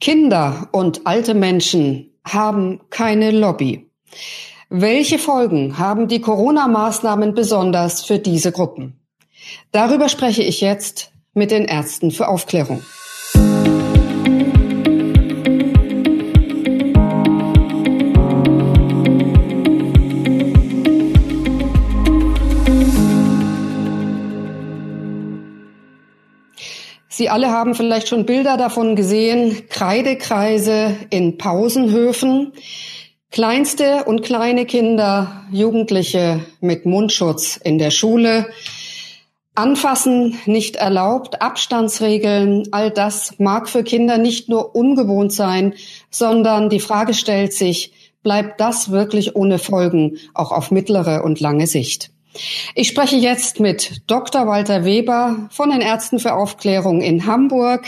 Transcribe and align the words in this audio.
Kinder 0.00 0.68
und 0.72 1.06
alte 1.06 1.34
Menschen 1.34 2.12
haben 2.24 2.80
keine 2.90 3.30
Lobby. 3.30 3.90
Welche 4.70 5.18
Folgen 5.18 5.78
haben 5.78 6.08
die 6.08 6.20
Corona-Maßnahmen 6.20 7.34
besonders 7.34 8.04
für 8.04 8.18
diese 8.18 8.52
Gruppen? 8.52 9.00
Darüber 9.72 10.08
spreche 10.08 10.42
ich 10.42 10.60
jetzt 10.60 11.10
mit 11.34 11.50
den 11.50 11.64
Ärzten 11.64 12.10
für 12.10 12.28
Aufklärung. 12.28 12.82
Sie 27.18 27.30
alle 27.30 27.50
haben 27.50 27.74
vielleicht 27.74 28.06
schon 28.06 28.26
Bilder 28.26 28.56
davon 28.56 28.94
gesehen, 28.94 29.68
Kreidekreise 29.68 30.94
in 31.10 31.36
Pausenhöfen, 31.36 32.52
kleinste 33.32 34.04
und 34.04 34.22
kleine 34.22 34.66
Kinder, 34.66 35.42
Jugendliche 35.50 36.44
mit 36.60 36.86
Mundschutz 36.86 37.56
in 37.56 37.78
der 37.78 37.90
Schule, 37.90 38.46
Anfassen 39.56 40.38
nicht 40.46 40.76
erlaubt, 40.76 41.42
Abstandsregeln, 41.42 42.68
all 42.70 42.92
das 42.92 43.34
mag 43.40 43.68
für 43.68 43.82
Kinder 43.82 44.16
nicht 44.16 44.48
nur 44.48 44.76
ungewohnt 44.76 45.32
sein, 45.32 45.74
sondern 46.10 46.70
die 46.70 46.78
Frage 46.78 47.14
stellt 47.14 47.52
sich, 47.52 47.92
bleibt 48.22 48.60
das 48.60 48.92
wirklich 48.92 49.34
ohne 49.34 49.58
Folgen, 49.58 50.18
auch 50.34 50.52
auf 50.52 50.70
mittlere 50.70 51.24
und 51.24 51.40
lange 51.40 51.66
Sicht? 51.66 52.12
Ich 52.74 52.88
spreche 52.88 53.16
jetzt 53.16 53.60
mit 53.60 54.02
Dr. 54.06 54.46
Walter 54.46 54.84
Weber 54.84 55.48
von 55.50 55.70
den 55.70 55.80
Ärzten 55.80 56.18
für 56.18 56.34
Aufklärung 56.34 57.00
in 57.00 57.26
Hamburg. 57.26 57.86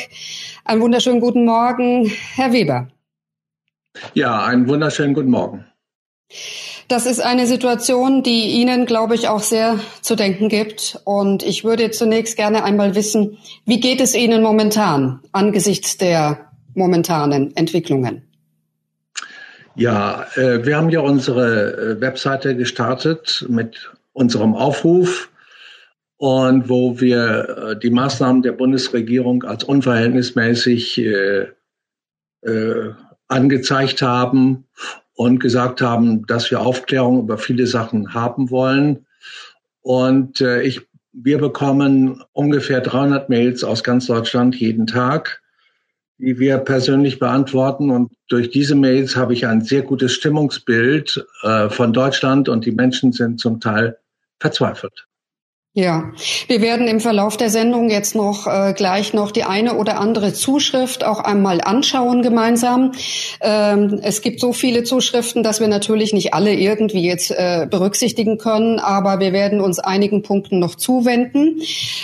Einen 0.65 0.81
wunderschönen 0.81 1.21
guten 1.21 1.45
Morgen, 1.45 2.11
Herr 2.35 2.53
Weber. 2.53 2.89
Ja, 4.15 4.45
einen 4.45 4.69
wunderschönen 4.69 5.15
guten 5.15 5.31
Morgen. 5.31 5.65
Das 6.89 7.07
ist 7.07 7.21
eine 7.21 7.47
Situation, 7.47 8.23
die 8.23 8.49
Ihnen, 8.61 8.85
glaube 8.85 9.15
ich, 9.15 9.29
auch 9.29 9.43
sehr 9.43 9.79
zu 10.01 10.17
denken 10.17 10.49
gibt. 10.49 11.01
Und 11.05 11.43
ich 11.43 11.65
würde 11.65 11.91
zunächst 11.93 12.37
gerne 12.37 12.65
einmal 12.65 12.95
wissen, 12.95 13.39
wie 13.65 13.79
geht 13.79 14.01
es 14.01 14.15
Ihnen 14.15 14.43
momentan 14.43 15.21
angesichts 15.33 15.97
der 15.99 16.51
momentanen 16.75 17.55
Entwicklungen? 17.57 18.29
Ja, 19.77 20.27
äh, 20.35 20.65
wir 20.65 20.77
haben 20.77 20.91
ja 20.91 21.01
unsere 21.01 21.97
äh, 21.97 22.01
Webseite 22.01 22.57
gestartet 22.57 23.47
mit 23.49 23.93
unserem 24.13 24.55
Aufruf 24.55 25.31
und 26.17 26.69
wo 26.69 27.01
wir 27.01 27.49
äh, 27.49 27.79
die 27.79 27.91
Maßnahmen 27.91 28.43
der 28.43 28.53
Bundesregierung 28.53 29.43
als 29.45 29.65
unverhältnismäßig 29.65 30.99
äh, 30.99 31.47
äh, 32.43 32.93
angezeigt 33.29 34.03
haben 34.03 34.67
und 35.15 35.39
gesagt 35.39 35.81
haben, 35.81 36.27
dass 36.27 36.51
wir 36.51 36.61
Aufklärung 36.61 37.21
über 37.21 37.39
viele 37.39 37.67
Sachen 37.67 38.15
haben 38.15 38.51
wollen. 38.51 39.07
Und 39.81 40.41
äh, 40.41 40.63
ich, 40.63 40.83
wir 41.13 41.39
bekommen 41.39 42.23
ungefähr 42.33 42.81
300 42.81 43.29
Mails 43.29 43.65
aus 43.65 43.83
ganz 43.83 44.07
Deutschland 44.07 44.57
jeden 44.57 44.87
Tag, 44.87 45.43
die 46.21 46.39
wir 46.39 46.59
persönlich 46.59 47.19
beantworten. 47.19 47.91
Und 47.91 48.13
durch 48.29 48.51
diese 48.51 48.75
Mails 48.75 49.17
habe 49.17 49.33
ich 49.33 49.47
ein 49.47 49.63
sehr 49.63 49.83
gutes 49.83 50.13
Stimmungsbild 50.13 51.27
äh, 51.43 51.69
von 51.71 51.93
Deutschland 51.93 52.49
und 52.49 52.65
die 52.67 52.73
Menschen 52.73 53.13
sind 53.13 53.41
zum 53.41 53.61
Teil 53.61 53.99
verzweifelt. 54.39 55.07
Ja, 55.73 56.11
wir 56.49 56.63
werden 56.63 56.89
im 56.89 56.99
Verlauf 56.99 57.37
der 57.37 57.49
Sendung 57.49 57.91
jetzt 57.91 58.17
noch 58.17 58.49
äh, 58.49 58.73
gleich 58.73 59.15
noch 59.15 59.31
die 59.31 59.45
eine 59.45 59.77
oder 59.77 60.01
andere 60.01 60.33
Zuschrift 60.33 61.05
auch 61.05 61.21
einmal 61.21 61.61
anschauen 61.61 62.23
gemeinsam. 62.23 62.91
Ähm, 63.41 64.01
es 64.03 64.21
gibt 64.21 64.41
so 64.41 64.53
viele 64.53 64.83
Zuschriften, 64.83 65.45
dass 65.45 65.61
wir 65.61 65.69
natürlich 65.69 66.13
nicht 66.13 66.35
alle 66.35 66.55
irgendwie 66.55 67.07
jetzt 67.07 67.31
äh, 67.31 67.69
berücksichtigen 67.71 68.37
können, 68.37 68.81
aber 68.81 69.21
wir 69.21 69.33
werden 69.33 69.61
uns 69.61 69.79
einigen 69.79 70.25
Punkten 70.25 70.59
noch 70.59 70.75
zuwenden. 70.75 71.61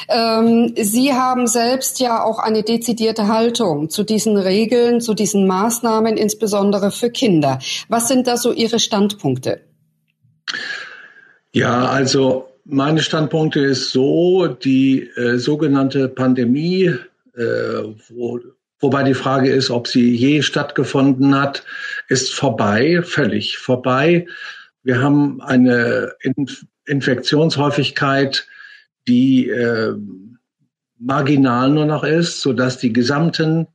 Ähm, 0.09 0.73
Sie 0.77 1.13
haben 1.15 1.49
selbst 1.49 1.99
ja 1.99 2.23
auch 2.23 2.39
eine 2.39 2.63
dezidierte 2.63 3.27
Haltung 3.27 3.91
zu 3.91 4.05
diesen 4.05 4.37
Regeln, 4.37 5.01
zu 5.01 5.13
diesen 5.13 5.45
Maßnahmen, 5.49 6.17
insbesondere 6.17 6.93
für 6.93 7.11
Kinder. 7.11 7.59
Was 7.89 8.07
sind 8.07 8.29
da 8.29 8.37
so 8.37 8.53
Ihre 8.53 8.79
Standpunkte? 8.79 9.63
Ja, 11.53 11.87
also 11.87 12.45
meine 12.69 13.01
Standpunkte 13.01 13.61
ist 13.61 13.91
so, 13.91 14.49
die 14.49 15.09
äh, 15.17 15.39
sogenannte 15.39 16.09
Pandemie, 16.09 16.95
äh, 17.37 17.43
wo, 18.09 18.41
wobei 18.81 19.05
die 19.05 19.15
Frage 19.15 19.51
ist, 19.51 19.71
ob 19.71 19.87
sie 19.87 20.15
je 20.15 20.43
stattgefunden 20.43 21.39
hat, 21.39 21.65
ist 22.09 22.35
vorbei, 22.35 23.03
völlig 23.03 23.59
vorbei. 23.59 24.27
Wir 24.83 25.01
haben 25.01 25.41
eine 25.41 26.13
Inf 26.21 26.65
Infektionshäufigkeit, 26.89 28.47
die 29.09 29.49
äh, 29.49 29.93
marginal 31.01 31.69
nur 31.71 31.85
noch 31.85 32.05
ist, 32.05 32.41
so 32.41 32.53
dass 32.53 32.79
die 32.79 32.93
gesamten 32.93 33.67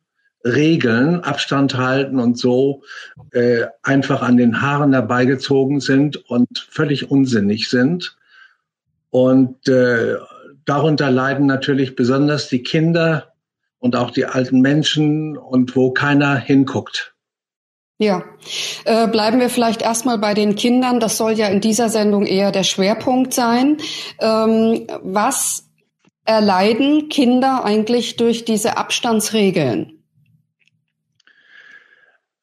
Regeln, 0.46 1.20
Abstand 1.20 1.76
halten 1.76 2.20
und 2.20 2.38
so 2.38 2.84
äh, 3.32 3.66
einfach 3.84 4.22
an 4.22 4.38
den 4.38 4.62
Haaren 4.62 4.94
herbeigezogen 4.94 5.82
sind 5.82 6.18
und 6.30 6.68
völlig 6.70 7.12
unsinnig 7.12 7.70
sind. 7.70 8.16
Und 9.12 9.68
äh, 9.68 10.16
darunter 10.66 11.12
leiden 11.12 11.46
natürlich 11.46 11.96
besonders 11.96 12.50
die 12.50 12.64
Kinder 12.64 13.34
und 13.78 13.96
auch 13.96 14.12
die 14.12 14.26
alten 14.26 14.62
Menschen 14.62 15.38
und 15.38 15.76
wo 15.76 15.92
keiner 15.92 16.38
hinguckt. 16.38 17.14
Ja, 18.00 18.24
äh, 18.86 19.08
bleiben 19.08 19.40
wir 19.40 19.50
vielleicht 19.50 19.84
erstmal 19.84 20.18
bei 20.18 20.34
den 20.34 20.56
Kindern. 20.56 21.00
Das 21.00 21.18
soll 21.18 21.34
ja 21.34 21.48
in 21.50 21.62
dieser 21.62 21.90
Sendung 21.90 22.26
eher 22.26 22.52
der 22.52 22.64
Schwerpunkt 22.64 23.32
sein. 23.32 23.78
Ähm, 24.20 24.88
was 25.04 25.70
erleiden 26.26 27.10
Kinder 27.10 27.64
eigentlich 27.64 28.16
durch 28.16 28.44
diese 28.44 28.78
Abstandsregeln? 28.78 30.01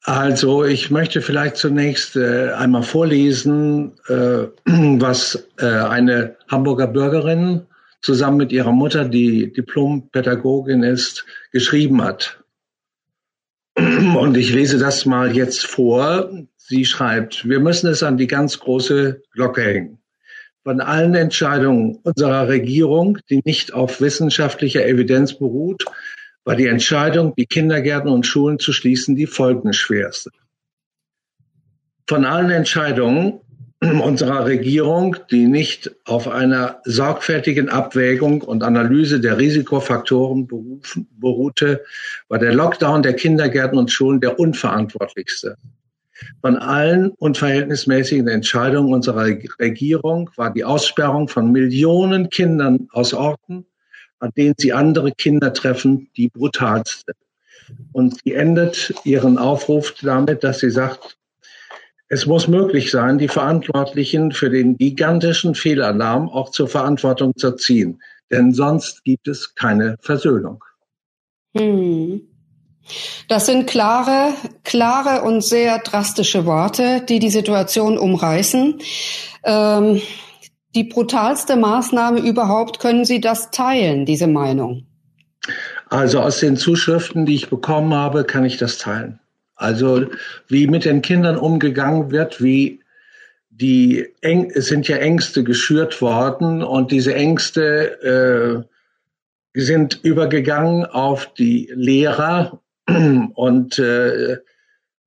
Also 0.09 0.63
ich 0.63 0.89
möchte 0.89 1.21
vielleicht 1.21 1.57
zunächst 1.57 2.15
äh, 2.15 2.49
einmal 2.53 2.81
vorlesen, 2.81 3.91
äh, 4.07 4.47
was 4.65 5.47
äh, 5.59 5.67
eine 5.67 6.35
Hamburger 6.47 6.87
Bürgerin 6.87 7.67
zusammen 8.01 8.37
mit 8.37 8.51
ihrer 8.51 8.71
Mutter, 8.71 9.05
die 9.05 9.53
Diplompädagogin 9.53 10.81
ist, 10.81 11.27
geschrieben 11.51 12.03
hat. 12.03 12.43
Und 13.77 14.35
ich 14.35 14.51
lese 14.51 14.79
das 14.79 15.05
mal 15.05 15.35
jetzt 15.35 15.67
vor. 15.67 16.31
Sie 16.57 16.85
schreibt, 16.85 17.47
wir 17.47 17.59
müssen 17.59 17.85
es 17.85 18.01
an 18.01 18.17
die 18.17 18.25
ganz 18.25 18.59
große 18.59 19.21
Glocke 19.33 19.61
hängen. 19.61 19.99
Von 20.63 20.81
allen 20.81 21.13
Entscheidungen 21.13 21.99
unserer 22.01 22.47
Regierung, 22.47 23.19
die 23.29 23.41
nicht 23.45 23.75
auf 23.75 24.01
wissenschaftlicher 24.01 24.87
Evidenz 24.87 25.35
beruht, 25.35 25.85
war 26.49 26.55
die 26.55 26.65
Entscheidung, 26.65 27.35
die 27.35 27.45
Kindergärten 27.45 28.09
und 28.09 28.25
Schulen 28.25 28.57
zu 28.57 28.73
schließen, 28.73 29.15
die 29.15 29.27
folgenschwerste. 29.27 30.31
Von 32.07 32.25
allen 32.25 32.49
Entscheidungen 32.49 33.41
unserer 33.81 34.47
Regierung, 34.47 35.15
die 35.29 35.45
nicht 35.45 35.91
auf 36.05 36.27
einer 36.27 36.81
sorgfältigen 36.85 37.69
Abwägung 37.69 38.41
und 38.41 38.63
Analyse 38.63 39.19
der 39.19 39.37
Risikofaktoren 39.37 40.47
beruhte, 41.19 41.85
war 42.29 42.39
der 42.39 42.55
Lockdown 42.55 43.03
der 43.03 43.13
Kindergärten 43.13 43.77
und 43.77 43.91
Schulen 43.91 44.19
der 44.19 44.39
unverantwortlichste. 44.39 45.55
Von 46.41 46.57
allen 46.57 47.11
unverhältnismäßigen 47.11 48.27
Entscheidungen 48.27 48.91
unserer 48.91 49.27
Regierung 49.59 50.31
war 50.35 50.51
die 50.51 50.63
Aussperrung 50.63 51.27
von 51.27 51.51
Millionen 51.51 52.31
Kindern 52.31 52.87
aus 52.91 53.13
Orten, 53.13 53.67
an 54.19 54.31
denen 54.35 54.55
sie 54.57 54.73
andere 54.73 55.11
Kinder 55.11 55.53
treffen, 55.53 56.09
die 56.15 56.29
brutalste. 56.29 57.13
Und 57.91 58.21
sie 58.23 58.33
endet 58.33 58.93
ihren 59.03 59.37
Aufruf 59.37 59.93
damit, 60.01 60.43
dass 60.43 60.59
sie 60.59 60.71
sagt, 60.71 61.17
es 62.07 62.25
muss 62.25 62.47
möglich 62.47 62.89
sein, 62.89 63.19
die 63.19 63.27
Verantwortlichen 63.27 64.31
für 64.31 64.49
den 64.49 64.77
gigantischen 64.77 65.53
Fehlalarm 65.53 66.27
auch 66.27 66.49
zur 66.49 66.67
Verantwortung 66.67 67.33
zu 67.37 67.51
ziehen. 67.55 68.01
Denn 68.31 68.53
sonst 68.53 69.03
gibt 69.03 69.27
es 69.27 69.53
keine 69.53 69.95
Versöhnung. 70.01 70.63
Hm. 71.55 72.21
Das 73.27 73.45
sind 73.45 73.67
klare, 73.67 74.33
klare 74.63 75.21
und 75.21 75.43
sehr 75.43 75.77
drastische 75.79 76.47
Worte, 76.47 77.01
die 77.07 77.19
die 77.19 77.29
Situation 77.29 77.99
umreißen. 77.99 78.79
Ähm, 79.43 80.01
die 80.75 80.83
brutalste 80.83 81.55
Maßnahme 81.55 82.19
überhaupt. 82.19 82.79
Können 82.79 83.05
Sie 83.05 83.21
das 83.21 83.51
teilen, 83.51 84.05
diese 84.05 84.27
Meinung? 84.27 84.85
Also 85.89 86.19
aus 86.19 86.39
den 86.39 86.57
Zuschriften, 86.57 87.25
die 87.25 87.35
ich 87.35 87.49
bekommen 87.49 87.93
habe, 87.93 88.23
kann 88.23 88.45
ich 88.45 88.57
das 88.57 88.77
teilen. 88.77 89.19
Also 89.55 90.05
wie 90.47 90.67
mit 90.67 90.85
den 90.85 91.01
Kindern 91.01 91.37
umgegangen 91.37 92.11
wird, 92.11 92.41
wie 92.41 92.81
die 93.49 94.07
Eng 94.21 94.51
es 94.53 94.67
sind 94.67 94.87
ja 94.87 94.97
Ängste 94.97 95.43
geschürt 95.43 96.01
worden 96.01 96.63
und 96.63 96.91
diese 96.91 97.13
Ängste 97.13 98.65
äh, 99.53 99.59
sind 99.59 99.99
übergegangen 100.03 100.85
auf 100.85 101.33
die 101.33 101.69
Lehrer 101.73 102.61
Und 103.35 103.79
äh, 103.79 104.37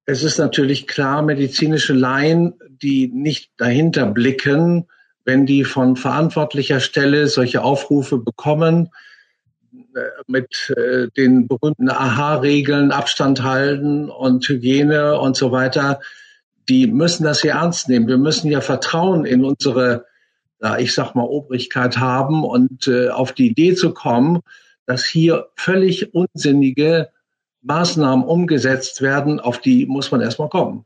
es 0.05 0.23
ist 0.23 0.39
natürlich 0.39 0.87
klar, 0.87 1.23
medizinische 1.23 1.93
Laien, 1.93 2.55
die 2.69 3.09
nicht 3.09 3.53
dahinter 3.57 4.07
blicken, 4.07 4.89
wenn 5.25 5.47
die 5.47 5.65
von 5.65 5.97
verantwortlicher 5.97 6.81
Stelle 6.81 7.27
solche 7.29 7.63
Aufrufe 7.63 8.19
bekommen, 8.19 8.91
äh, 9.73 10.01
mit 10.27 10.73
äh, 10.77 11.09
den 11.17 11.49
berühmten 11.49 11.89
AHA-Regeln, 11.89 12.93
Abstand 12.93 13.43
halten 13.43 14.09
und 14.09 14.49
Hygiene 14.49 15.19
und 15.19 15.37
so 15.37 15.53
weiter, 15.53 16.01
die 16.69 16.87
müssen 16.87 17.25
das 17.25 17.43
hier 17.43 17.53
ernst 17.53 17.89
nehmen. 17.89 18.09
Wir 18.09 18.19
müssen 18.19 18.51
ja 18.51 18.61
Vertrauen 18.61 19.25
in 19.25 19.45
unsere, 19.45 20.07
ich 20.79 20.95
sag 20.95 21.15
mal, 21.15 21.25
Obrigkeit 21.25 21.99
haben 21.99 22.45
und 22.45 22.87
äh, 22.87 23.09
auf 23.09 23.33
die 23.33 23.49
Idee 23.49 23.75
zu 23.75 23.93
kommen, 23.93 24.43
dass 24.87 25.05
hier 25.05 25.49
völlig 25.57 26.15
unsinnige 26.15 27.11
Maßnahmen 27.63 28.25
umgesetzt 28.25 29.03
werden, 29.03 29.41
auf 29.41 29.61
die 29.61 29.87
muss 29.87 30.11
man 30.11 30.21
erstmal 30.21 30.49
kommen. 30.49 30.85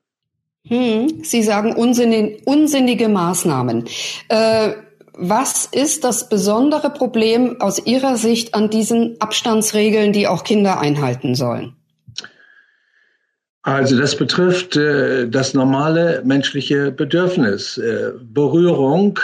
Hm, 0.68 1.22
Sie 1.22 1.42
sagen 1.42 1.74
unsinnig, 1.74 2.42
unsinnige 2.46 3.08
Maßnahmen. 3.08 3.84
Äh, 4.28 4.72
was 5.18 5.66
ist 5.66 6.04
das 6.04 6.28
besondere 6.28 6.90
Problem 6.90 7.60
aus 7.60 7.84
Ihrer 7.86 8.16
Sicht 8.16 8.54
an 8.54 8.68
diesen 8.68 9.20
Abstandsregeln, 9.20 10.12
die 10.12 10.28
auch 10.28 10.44
Kinder 10.44 10.78
einhalten 10.78 11.34
sollen? 11.34 11.74
Also 13.62 13.98
das 13.98 14.16
betrifft 14.16 14.76
äh, 14.76 15.28
das 15.28 15.52
normale 15.52 16.22
menschliche 16.24 16.92
Bedürfnis. 16.92 17.78
Äh, 17.78 18.12
Berührung 18.20 19.18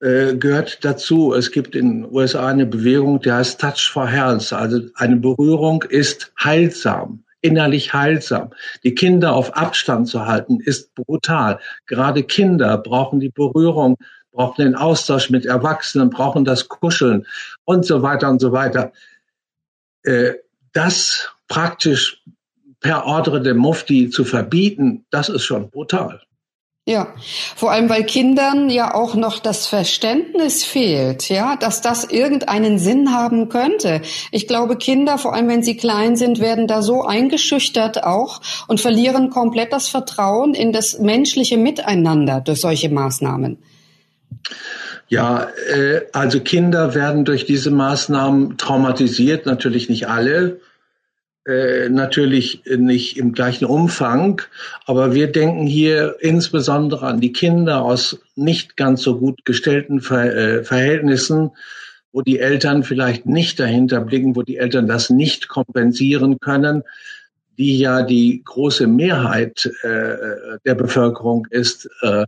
äh, 0.00 0.34
gehört 0.34 0.84
dazu. 0.84 1.32
Es 1.32 1.52
gibt 1.52 1.76
in 1.76 2.02
den 2.02 2.12
USA 2.12 2.48
eine 2.48 2.66
Bewegung, 2.66 3.20
die 3.20 3.30
heißt 3.30 3.60
Touch 3.60 3.90
for 3.92 4.08
Health. 4.08 4.52
Also 4.52 4.80
eine 4.94 5.16
Berührung 5.16 5.82
ist 5.82 6.32
heilsam, 6.42 7.22
innerlich 7.46 7.94
heilsam. 7.94 8.50
Die 8.82 8.94
Kinder 8.94 9.34
auf 9.34 9.56
Abstand 9.56 10.08
zu 10.08 10.26
halten, 10.26 10.60
ist 10.60 10.94
brutal. 10.94 11.60
Gerade 11.86 12.22
Kinder 12.22 12.78
brauchen 12.78 13.20
die 13.20 13.30
Berührung 13.30 13.96
brauchen 14.36 14.62
den 14.62 14.74
Austausch 14.76 15.30
mit 15.30 15.46
Erwachsenen, 15.46 16.10
brauchen 16.10 16.44
das 16.44 16.68
Kuscheln 16.68 17.26
und 17.64 17.84
so 17.84 18.02
weiter 18.02 18.28
und 18.28 18.38
so 18.38 18.52
weiter. 18.52 18.92
Äh, 20.02 20.34
das 20.72 21.30
praktisch 21.48 22.22
per 22.80 23.06
Ordre 23.06 23.40
de 23.40 23.54
Mufti 23.54 24.10
zu 24.10 24.24
verbieten, 24.24 25.06
das 25.10 25.30
ist 25.30 25.44
schon 25.44 25.70
brutal. 25.70 26.20
Ja, 26.88 27.08
vor 27.56 27.72
allem 27.72 27.90
weil 27.90 28.04
Kindern 28.04 28.70
ja 28.70 28.94
auch 28.94 29.16
noch 29.16 29.40
das 29.40 29.66
Verständnis 29.66 30.62
fehlt, 30.64 31.28
ja, 31.28 31.56
dass 31.56 31.80
das 31.80 32.04
irgendeinen 32.04 32.78
Sinn 32.78 33.12
haben 33.12 33.48
könnte. 33.48 34.02
Ich 34.30 34.46
glaube, 34.46 34.76
Kinder, 34.76 35.18
vor 35.18 35.34
allem 35.34 35.48
wenn 35.48 35.64
sie 35.64 35.76
klein 35.76 36.14
sind, 36.14 36.38
werden 36.38 36.68
da 36.68 36.82
so 36.82 37.02
eingeschüchtert 37.02 38.04
auch 38.04 38.40
und 38.68 38.80
verlieren 38.80 39.30
komplett 39.30 39.72
das 39.72 39.88
Vertrauen 39.88 40.54
in 40.54 40.72
das 40.72 41.00
menschliche 41.00 41.56
Miteinander 41.56 42.40
durch 42.40 42.60
solche 42.60 42.88
Maßnahmen. 42.88 43.58
Ja, 45.08 45.48
äh, 45.68 46.02
also 46.12 46.38
Kinder 46.38 46.94
werden 46.94 47.24
durch 47.24 47.46
diese 47.46 47.72
Maßnahmen 47.72 48.58
traumatisiert, 48.58 49.44
natürlich 49.44 49.88
nicht 49.88 50.06
alle, 50.06 50.60
äh, 51.46 51.88
natürlich 51.88 52.62
nicht 52.66 53.16
im 53.16 53.32
gleichen 53.32 53.66
Umfang, 53.66 54.42
aber 54.84 55.14
wir 55.14 55.30
denken 55.30 55.66
hier 55.66 56.16
insbesondere 56.20 57.06
an 57.06 57.20
die 57.20 57.32
Kinder 57.32 57.82
aus 57.82 58.20
nicht 58.34 58.76
ganz 58.76 59.02
so 59.02 59.18
gut 59.18 59.44
gestellten 59.44 60.00
Ver 60.00 60.34
äh, 60.34 60.64
Verhältnissen, 60.64 61.50
wo 62.12 62.22
die 62.22 62.38
Eltern 62.38 62.82
vielleicht 62.82 63.26
nicht 63.26 63.60
dahinter 63.60 64.00
blicken, 64.00 64.34
wo 64.34 64.42
die 64.42 64.56
Eltern 64.56 64.86
das 64.86 65.10
nicht 65.10 65.48
kompensieren 65.48 66.40
können, 66.40 66.82
die 67.58 67.78
ja 67.78 68.02
die 68.02 68.42
große 68.44 68.86
Mehrheit 68.86 69.70
äh, 69.82 70.58
der 70.64 70.74
Bevölkerung 70.74 71.46
ist, 71.50 71.88
äh, 72.02 72.26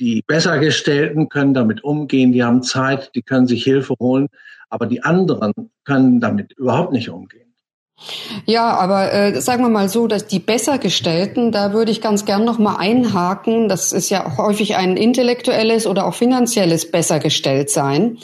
die 0.00 0.22
Bessergestellten 0.26 1.28
können 1.28 1.54
damit 1.54 1.84
umgehen, 1.84 2.32
die 2.32 2.44
haben 2.44 2.62
Zeit, 2.62 3.10
die 3.14 3.22
können 3.22 3.46
sich 3.46 3.64
Hilfe 3.64 3.94
holen, 3.98 4.28
aber 4.68 4.86
die 4.86 5.02
anderen 5.02 5.52
können 5.84 6.20
damit 6.20 6.52
überhaupt 6.52 6.92
nicht 6.92 7.08
umgehen. 7.08 7.47
Ja, 8.46 8.76
aber 8.76 9.12
äh, 9.12 9.40
sagen 9.40 9.64
wir 9.64 9.68
mal 9.68 9.88
so, 9.88 10.06
dass 10.06 10.26
die 10.26 10.38
Bessergestellten, 10.38 11.50
da 11.50 11.72
würde 11.72 11.90
ich 11.90 12.00
ganz 12.00 12.24
gern 12.24 12.44
noch 12.44 12.58
mal 12.58 12.76
einhaken. 12.76 13.68
Das 13.68 13.92
ist 13.92 14.08
ja 14.08 14.36
häufig 14.38 14.76
ein 14.76 14.96
intellektuelles 14.96 15.86
oder 15.86 16.06
auch 16.06 16.14
finanzielles 16.14 16.90
Bessergestelltsein. 16.90 18.18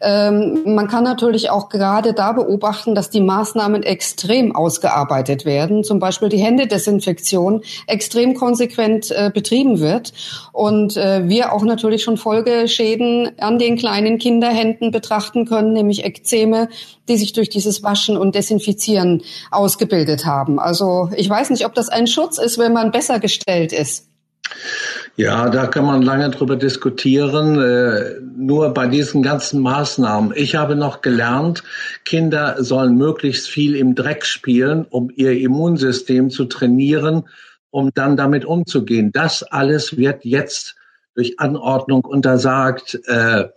Ähm, 0.00 0.62
man 0.66 0.88
kann 0.88 1.04
natürlich 1.04 1.48
auch 1.48 1.68
gerade 1.68 2.12
da 2.12 2.32
beobachten, 2.32 2.94
dass 2.94 3.08
die 3.08 3.20
Maßnahmen 3.20 3.84
extrem 3.84 4.54
ausgearbeitet 4.54 5.44
werden. 5.44 5.84
Zum 5.84 6.00
Beispiel 6.00 6.28
die 6.28 6.38
Händedesinfektion 6.38 7.62
extrem 7.86 8.34
konsequent 8.34 9.10
äh, 9.12 9.30
betrieben 9.32 9.78
wird 9.78 10.12
und 10.52 10.96
äh, 10.96 11.28
wir 11.28 11.52
auch 11.52 11.62
natürlich 11.62 12.02
schon 12.02 12.16
Folgeschäden 12.16 13.30
an 13.38 13.58
den 13.58 13.76
kleinen 13.76 14.18
Kinderhänden 14.18 14.90
betrachten 14.90 15.46
können, 15.46 15.72
nämlich 15.72 16.04
Ekzeme, 16.04 16.68
die 17.08 17.16
sich 17.16 17.32
durch 17.32 17.48
dieses 17.48 17.82
Waschen 17.82 18.16
und 18.16 18.34
Desinfizieren 18.34 19.19
ausgebildet 19.50 20.26
haben. 20.26 20.58
Also 20.58 21.10
ich 21.16 21.28
weiß 21.28 21.50
nicht, 21.50 21.66
ob 21.66 21.74
das 21.74 21.88
ein 21.88 22.06
Schutz 22.06 22.38
ist, 22.38 22.58
wenn 22.58 22.72
man 22.72 22.90
besser 22.90 23.20
gestellt 23.20 23.72
ist. 23.72 24.10
Ja, 25.16 25.48
da 25.50 25.66
kann 25.66 25.84
man 25.84 26.02
lange 26.02 26.30
drüber 26.30 26.56
diskutieren. 26.56 27.60
Äh, 27.60 28.20
nur 28.36 28.72
bei 28.72 28.86
diesen 28.86 29.22
ganzen 29.22 29.60
Maßnahmen. 29.60 30.32
Ich 30.34 30.56
habe 30.56 30.76
noch 30.76 31.02
gelernt, 31.02 31.62
Kinder 32.04 32.62
sollen 32.62 32.96
möglichst 32.96 33.48
viel 33.48 33.76
im 33.76 33.94
Dreck 33.94 34.24
spielen, 34.24 34.86
um 34.88 35.10
ihr 35.14 35.38
Immunsystem 35.38 36.30
zu 36.30 36.46
trainieren, 36.46 37.28
um 37.70 37.90
dann 37.94 38.16
damit 38.16 38.44
umzugehen. 38.44 39.12
Das 39.12 39.42
alles 39.42 39.96
wird 39.96 40.24
jetzt 40.24 40.76
durch 41.14 41.38
Anordnung 41.38 42.04
untersagt. 42.04 42.98
Äh, 43.06 43.48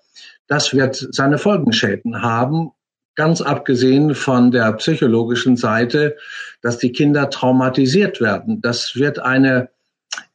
das 0.48 0.74
wird 0.74 1.08
seine 1.12 1.38
Folgenschäden 1.38 2.22
haben 2.22 2.72
ganz 3.16 3.42
abgesehen 3.42 4.16
von 4.16 4.52
der 4.52 4.72
psychologischen 4.74 5.58
Seite, 5.58 6.16
dass 6.62 6.78
die 6.78 6.92
Kinder 6.92 7.30
traumatisiert 7.30 8.22
werden. 8.22 8.62
Das 8.62 8.96
wird 8.96 9.20
eine 9.20 9.70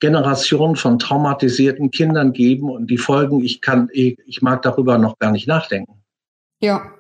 Generation 0.01 0.77
von 0.77 0.99
traumatisierten 0.99 1.91
Kindern 1.91 2.33
geben 2.33 2.71
und 2.71 2.89
die 2.89 2.99
Folgen, 2.99 3.43
ich 3.43 3.61
kann, 3.61 3.89
ich, 3.93 4.43
mag 4.43 4.63
darüber 4.63 4.99
noch 4.99 5.19
gar 5.19 5.33
nicht 5.33 5.49
nachdenken. 5.49 6.03
Ja, 6.61 6.93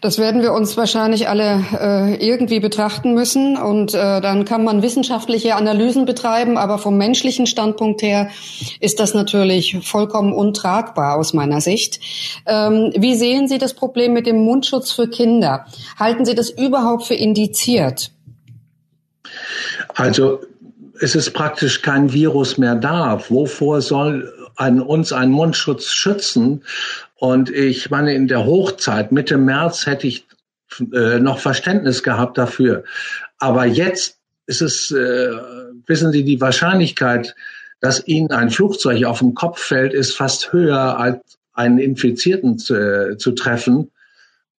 das 0.00 0.18
werden 0.18 0.42
wir 0.42 0.52
uns 0.52 0.76
wahrscheinlich 0.76 1.28
alle 1.28 1.64
äh, 1.78 2.26
irgendwie 2.26 2.60
betrachten 2.60 3.14
müssen 3.14 3.56
und 3.56 3.94
äh, 3.94 4.20
dann 4.20 4.44
kann 4.44 4.64
man 4.64 4.82
wissenschaftliche 4.82 5.54
Analysen 5.54 6.04
betreiben, 6.04 6.56
aber 6.56 6.78
vom 6.78 6.96
menschlichen 6.96 7.46
Standpunkt 7.46 8.02
her 8.02 8.28
ist 8.80 9.00
das 9.00 9.14
natürlich 9.14 9.78
vollkommen 9.82 10.32
untragbar 10.32 11.16
aus 11.16 11.32
meiner 11.32 11.60
Sicht. 11.60 12.00
Ähm, 12.46 12.92
wie 12.96 13.16
sehen 13.16 13.48
Sie 13.48 13.58
das 13.58 13.74
Problem 13.74 14.12
mit 14.12 14.26
dem 14.26 14.36
Mundschutz 14.36 14.92
für 14.92 15.08
Kinder? 15.08 15.66
Halten 15.98 16.24
Sie 16.24 16.34
das 16.34 16.50
überhaupt 16.50 17.04
für 17.04 17.14
indiziert? 17.14 18.12
Also 19.94 20.40
es 21.00 21.14
ist 21.14 21.32
praktisch 21.32 21.82
kein 21.82 22.12
Virus 22.12 22.58
mehr 22.58 22.74
da. 22.74 23.20
Wovor 23.28 23.80
soll 23.80 24.32
ein, 24.56 24.80
uns 24.80 25.12
ein 25.12 25.30
Mundschutz 25.30 25.86
schützen? 25.92 26.64
Und 27.16 27.50
ich 27.50 27.90
meine, 27.90 28.14
in 28.14 28.28
der 28.28 28.44
Hochzeit, 28.44 29.12
Mitte 29.12 29.38
März, 29.38 29.86
hätte 29.86 30.06
ich 30.06 30.26
äh, 30.92 31.18
noch 31.18 31.38
Verständnis 31.38 32.02
gehabt 32.02 32.38
dafür. 32.38 32.84
Aber 33.38 33.64
jetzt 33.64 34.18
ist 34.46 34.62
es, 34.62 34.90
äh, 34.90 35.30
wissen 35.86 36.12
Sie, 36.12 36.24
die 36.24 36.40
Wahrscheinlichkeit, 36.40 37.34
dass 37.80 38.06
Ihnen 38.06 38.30
ein 38.30 38.50
Flugzeug 38.50 39.04
auf 39.04 39.20
den 39.20 39.34
Kopf 39.34 39.60
fällt, 39.60 39.92
ist 39.92 40.16
fast 40.16 40.52
höher, 40.52 40.98
als 40.98 41.38
einen 41.52 41.78
Infizierten 41.78 42.58
zu, 42.58 42.74
äh, 42.74 43.16
zu 43.16 43.32
treffen. 43.32 43.90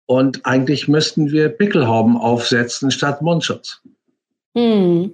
Und 0.06 0.46
eigentlich 0.46 0.88
müssten 0.88 1.32
wir 1.32 1.50
Pickelhauben 1.50 2.18
aufsetzen 2.18 2.92
statt 2.92 3.22
Mundschutz. 3.22 3.82
Hm. 4.56 5.12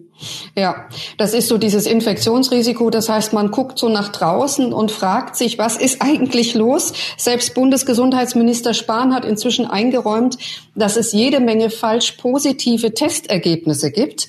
Ja, 0.56 0.88
das 1.18 1.34
ist 1.34 1.48
so 1.50 1.58
dieses 1.58 1.86
Infektionsrisiko. 1.86 2.90
Das 2.90 3.10
heißt, 3.10 3.34
man 3.34 3.52
guckt 3.52 3.78
so 3.78 3.90
nach 3.90 4.10
draußen 4.10 4.72
und 4.72 4.92
fragt 4.92 5.36
sich, 5.36 5.58
was 5.58 5.78
ist 5.78 6.02
eigentlich 6.02 6.54
los? 6.54 6.94
Selbst 7.18 7.54
Bundesgesundheitsminister 7.54 8.74
Spahn 8.74 9.14
hat 9.14 9.26
inzwischen 9.26 9.66
eingeräumt, 9.66 10.38
dass 10.76 10.96
es 10.96 11.12
jede 11.12 11.40
Menge 11.40 11.70
falsch 11.70 12.14
positive 12.14 12.94
Testergebnisse 12.94 13.92
gibt. 13.92 14.28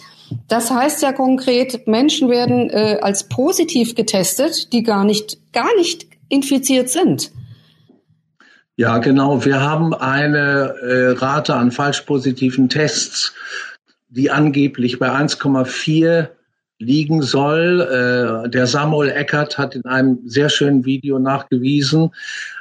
Das 0.49 0.71
heißt 0.71 1.03
ja 1.03 1.13
konkret, 1.13 1.87
Menschen 1.87 2.29
werden 2.29 2.71
äh, 2.71 2.99
als 3.01 3.29
positiv 3.29 3.95
getestet, 3.95 4.73
die 4.73 4.83
gar 4.83 5.05
nicht, 5.05 5.39
gar 5.53 5.75
nicht 5.77 6.07
infiziert 6.29 6.89
sind. 6.89 7.31
Ja, 8.77 8.99
genau. 8.99 9.45
Wir 9.45 9.61
haben 9.61 9.95
eine 9.95 10.75
äh, 10.83 11.11
Rate 11.13 11.55
an 11.55 11.71
falsch 11.71 12.01
positiven 12.01 12.69
Tests 12.69 13.33
die 14.15 14.31
angeblich 14.31 14.99
bei 14.99 15.11
1,4 15.11 16.29
liegen 16.79 17.23
soll. 17.23 17.81
Äh, 17.81 18.49
der 18.49 18.67
Samuel 18.67 19.11
Eckert 19.11 19.59
hat 19.59 19.75
in 19.75 19.85
einem 19.85 20.21
sehr 20.25 20.49
schönen 20.49 20.85
Video 20.85 21.19
nachgewiesen, 21.19 22.11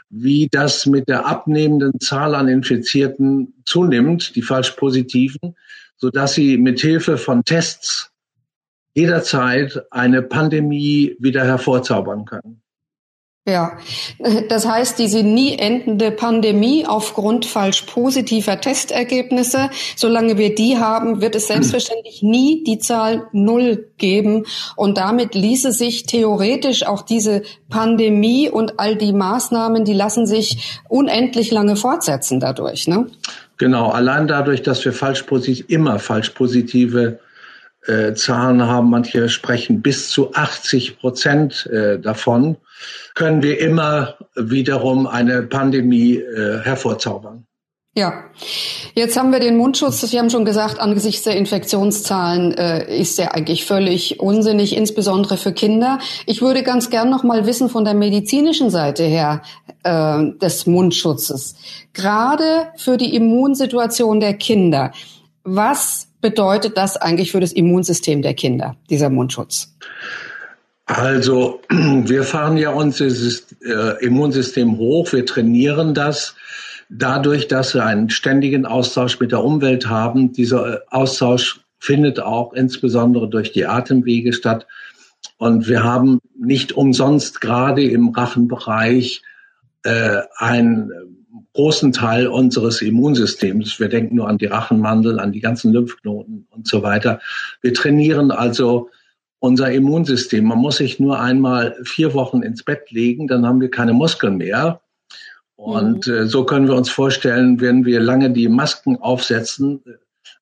wie 0.09 0.47
das 0.51 0.85
mit 0.85 1.07
der 1.07 1.27
abnehmenden 1.27 1.99
Zahl 1.99 2.33
an 2.35 2.47
Infizierten 2.47 3.53
zunimmt, 3.65 4.35
die 4.35 4.41
falsch 4.41 4.71
positiven, 4.71 5.55
sodass 5.97 6.33
sie 6.33 6.57
mit 6.57 6.79
Hilfe 6.79 7.17
von 7.17 7.43
Tests 7.45 8.09
jederzeit 8.95 9.79
eine 9.91 10.21
Pandemie 10.21 11.15
wieder 11.19 11.43
hervorzaubern 11.45 12.25
können. 12.25 12.62
Ja, 13.45 13.77
das 14.47 14.65
heißt, 14.65 14.97
diese 14.99 15.21
nie 15.21 15.57
endende 15.57 16.11
Pandemie 16.11 16.85
aufgrund 16.87 17.45
falsch 17.45 17.81
positiver 17.81 18.61
Testergebnisse, 18.61 19.69
solange 19.97 20.37
wir 20.37 20.55
die 20.55 20.77
haben, 20.77 21.19
wird 21.19 21.35
es 21.35 21.47
selbstverständlich 21.47 22.23
nie 22.23 22.63
die 22.63 22.79
Zahl 22.79 23.27
Null 23.33 23.89
geben. 23.97 24.45
Und 24.77 24.97
damit 24.97 25.35
ließe 25.35 25.73
sich 25.73 26.05
theoretisch 26.05 26.85
auch 26.85 27.01
diese 27.01 27.41
Pandemie 27.69 28.49
und 28.49 28.79
all 28.79 28.95
die 28.95 29.11
Maßnahmen, 29.11 29.83
die 29.83 29.93
lassen 29.93 30.25
sich 30.25 30.79
unendlich 30.87 31.51
lange 31.51 31.75
fortsetzen 31.75 32.39
dadurch. 32.39 32.87
Ne? 32.87 33.07
Genau, 33.57 33.89
allein 33.89 34.29
dadurch, 34.29 34.61
dass 34.61 34.85
wir 34.85 34.93
falsch 34.93 35.23
positiv, 35.23 35.65
immer 35.67 35.99
falsch 35.99 36.29
positive 36.29 37.19
äh, 37.87 38.13
Zahlen 38.13 38.61
haben, 38.65 38.89
manche 38.89 39.27
sprechen 39.27 39.81
bis 39.81 40.07
zu 40.07 40.33
80 40.33 40.97
Prozent 40.97 41.65
äh, 41.65 41.99
davon, 41.99 42.55
können 43.15 43.43
wir 43.43 43.59
immer 43.59 44.15
wiederum 44.35 45.07
eine 45.07 45.43
Pandemie 45.43 46.17
äh, 46.17 46.59
hervorzaubern. 46.61 47.45
Ja, 47.95 48.23
jetzt 48.95 49.17
haben 49.17 49.31
wir 49.31 49.39
den 49.39 49.55
Mundschutz. 49.55 50.01
Sie 50.01 50.17
haben 50.17 50.31
schon 50.31 50.45
gesagt, 50.45 50.79
angesichts 50.79 51.21
der 51.21 51.37
Infektionszahlen 51.37 52.51
äh, 52.53 52.97
ist 52.97 53.19
der 53.19 53.35
eigentlich 53.35 53.65
völlig 53.65 54.19
unsinnig, 54.19 54.75
insbesondere 54.75 55.37
für 55.37 55.53
Kinder. 55.53 55.99
Ich 56.25 56.41
würde 56.41 56.63
ganz 56.63 56.89
gern 56.89 57.11
noch 57.11 57.21
mal 57.21 57.45
wissen 57.45 57.69
von 57.69 57.85
der 57.85 57.93
medizinischen 57.93 58.71
Seite 58.71 59.03
her 59.03 59.43
äh, 59.83 60.23
des 60.41 60.65
Mundschutzes, 60.65 61.55
gerade 61.93 62.69
für 62.77 62.97
die 62.97 63.15
Immunsituation 63.15 64.19
der 64.19 64.33
Kinder. 64.33 64.91
Was 65.43 66.07
bedeutet 66.19 66.77
das 66.77 66.97
eigentlich 66.97 67.31
für 67.31 67.41
das 67.41 67.53
Immunsystem 67.53 68.23
der 68.23 68.33
Kinder, 68.33 68.75
dieser 68.89 69.11
Mundschutz? 69.11 69.75
Also 70.85 71.61
wir 71.69 72.23
fahren 72.23 72.57
ja 72.57 72.71
unser 72.71 73.05
äh, 73.05 74.05
Immunsystem 74.05 74.77
hoch, 74.77 75.11
wir 75.13 75.25
trainieren 75.25 75.93
das 75.93 76.35
dadurch, 76.89 77.47
dass 77.47 77.73
wir 77.73 77.85
einen 77.85 78.09
ständigen 78.09 78.65
Austausch 78.65 79.19
mit 79.19 79.31
der 79.31 79.43
Umwelt 79.43 79.87
haben. 79.87 80.31
Dieser 80.31 80.75
äh, 80.75 80.79
Austausch 80.89 81.61
findet 81.79 82.19
auch 82.19 82.53
insbesondere 82.53 83.29
durch 83.29 83.51
die 83.51 83.65
Atemwege 83.65 84.33
statt. 84.33 84.67
Und 85.37 85.67
wir 85.67 85.83
haben 85.83 86.19
nicht 86.37 86.73
umsonst 86.73 87.41
gerade 87.41 87.83
im 87.83 88.09
Rachenbereich 88.09 89.21
äh, 89.83 90.21
einen 90.37 90.91
großen 91.53 91.91
Teil 91.91 92.27
unseres 92.27 92.81
Immunsystems. 92.81 93.79
Wir 93.79 93.89
denken 93.89 94.15
nur 94.15 94.27
an 94.27 94.37
die 94.37 94.45
Rachenmandel, 94.45 95.19
an 95.19 95.31
die 95.31 95.39
ganzen 95.39 95.71
Lymphknoten 95.73 96.47
und 96.49 96.67
so 96.67 96.83
weiter. 96.83 97.19
Wir 97.61 97.73
trainieren 97.73 98.31
also 98.31 98.89
unser 99.43 99.73
Immunsystem. 99.73 100.45
Man 100.45 100.59
muss 100.59 100.77
sich 100.77 101.01
nur 101.01 101.19
einmal 101.19 101.75
vier 101.83 102.13
Wochen 102.13 102.43
ins 102.43 102.63
Bett 102.63 102.91
legen, 102.91 103.27
dann 103.27 103.45
haben 103.45 103.59
wir 103.59 103.69
keine 103.69 103.91
Muskeln 103.91 104.37
mehr. 104.37 104.79
Und 105.57 106.07
mhm. 106.07 106.13
äh, 106.13 106.27
so 106.27 106.45
können 106.45 106.69
wir 106.69 106.75
uns 106.75 106.89
vorstellen, 106.89 107.59
wenn 107.59 107.83
wir 107.83 107.99
lange 107.99 108.31
die 108.31 108.47
Masken 108.47 108.95
aufsetzen, 108.95 109.83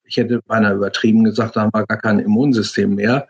ich 0.04 0.18
hätte 0.18 0.40
beinahe 0.46 0.74
übertrieben 0.74 1.24
gesagt, 1.24 1.56
da 1.56 1.62
haben 1.62 1.72
wir 1.74 1.84
gar 1.84 1.98
kein 1.98 2.20
Immunsystem 2.20 2.94
mehr. 2.94 3.26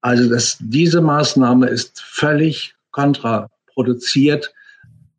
Also 0.00 0.28
das, 0.28 0.56
diese 0.58 1.00
Maßnahme 1.00 1.68
ist 1.68 2.00
völlig 2.00 2.74
kontraproduziert, 2.90 4.52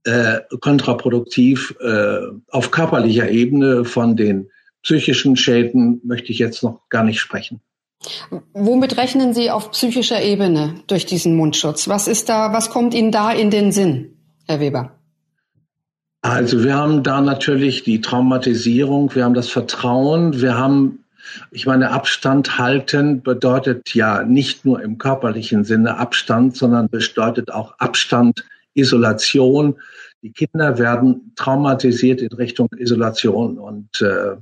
äh, 0.04 0.42
kontraproduktiv 0.60 1.74
äh, 1.80 2.18
auf 2.50 2.72
körperlicher 2.72 3.30
Ebene. 3.30 3.86
Von 3.86 4.18
den 4.18 4.50
psychischen 4.84 5.38
Schäden 5.38 6.02
möchte 6.04 6.34
ich 6.34 6.40
jetzt 6.40 6.62
noch 6.62 6.90
gar 6.90 7.06
nicht 7.06 7.22
sprechen. 7.22 7.62
Womit 8.54 8.98
rechnen 8.98 9.34
Sie 9.34 9.52
auf 9.52 9.72
psychischer 9.72 10.22
Ebene 10.22 10.76
durch 10.88 11.06
diesen 11.06 11.36
Mundschutz? 11.36 11.88
Was 11.88 12.08
ist 12.08 12.30
da, 12.30 12.54
was 12.54 12.70
kommt 12.70 12.94
Ihnen 12.94 13.12
da 13.12 13.32
in 13.32 13.50
den 13.50 13.72
Sinn, 13.72 14.18
Herr 14.48 14.60
Weber? 14.60 14.92
Also 16.22 16.64
wir 16.64 16.76
haben 16.76 17.04
da 17.04 17.22
natürlich 17.22 17.84
die 17.84 18.02
Traumatisierung, 18.02 19.14
wir 19.16 19.24
haben 19.24 19.34
das 19.34 19.50
Vertrauen, 19.50 20.42
wir 20.42 20.58
haben, 20.58 21.06
ich 21.52 21.66
meine, 21.66 21.92
Abstand 21.92 22.58
halten 22.58 23.22
bedeutet 23.22 23.94
ja 23.94 24.24
nicht 24.24 24.66
nur 24.66 24.82
im 24.82 24.98
körperlichen 24.98 25.64
Sinne 25.64 25.98
Abstand, 25.98 26.58
sondern 26.58 26.90
bedeutet 26.90 27.52
auch 27.52 27.76
Abstand, 27.80 28.46
Isolation. 28.74 29.78
Die 30.22 30.32
Kinder 30.32 30.78
werden 30.78 31.34
traumatisiert 31.36 32.22
in 32.22 32.34
Richtung 32.34 32.68
Isolation 32.78 33.58
und 33.58 34.02
äh, 34.02 34.36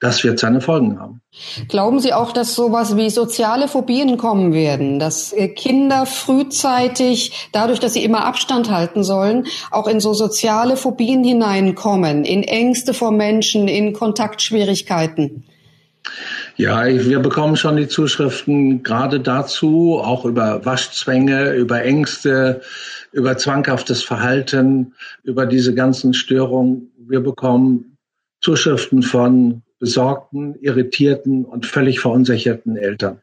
das 0.00 0.24
wird 0.24 0.38
seine 0.38 0.62
Folgen 0.62 0.98
haben. 0.98 1.20
Glauben 1.68 2.00
Sie 2.00 2.12
auch, 2.12 2.32
dass 2.32 2.54
sowas 2.54 2.96
wie 2.96 3.10
soziale 3.10 3.68
Phobien 3.68 4.16
kommen 4.16 4.52
werden, 4.52 4.98
dass 4.98 5.32
äh, 5.32 5.48
Kinder 5.48 6.06
frühzeitig, 6.06 7.50
dadurch, 7.52 7.78
dass 7.78 7.92
sie 7.92 8.02
immer 8.02 8.24
Abstand 8.24 8.70
halten 8.70 9.04
sollen, 9.04 9.46
auch 9.70 9.86
in 9.86 10.00
so 10.00 10.14
soziale 10.14 10.76
Phobien 10.76 11.22
hineinkommen, 11.22 12.24
in 12.24 12.42
Ängste 12.42 12.94
vor 12.94 13.12
Menschen, 13.12 13.68
in 13.68 13.92
Kontaktschwierigkeiten? 13.92 15.44
Ja, 16.56 16.86
wir 16.86 17.20
bekommen 17.20 17.56
schon 17.56 17.76
die 17.76 17.88
Zuschriften 17.88 18.82
gerade 18.82 19.20
dazu, 19.20 20.00
auch 20.02 20.24
über 20.24 20.64
Waschzwänge, 20.64 21.52
über 21.52 21.82
Ängste, 21.82 22.62
über 23.12 23.36
zwanghaftes 23.36 24.02
Verhalten, 24.02 24.94
über 25.22 25.44
diese 25.46 25.74
ganzen 25.74 26.14
Störungen. 26.14 26.90
Wir 26.98 27.20
bekommen 27.20 27.96
Zuschriften 28.40 29.02
von 29.02 29.62
besorgten, 29.80 30.54
irritierten 30.60 31.44
und 31.44 31.66
völlig 31.66 31.98
verunsicherten 31.98 32.76
Eltern. 32.76 33.20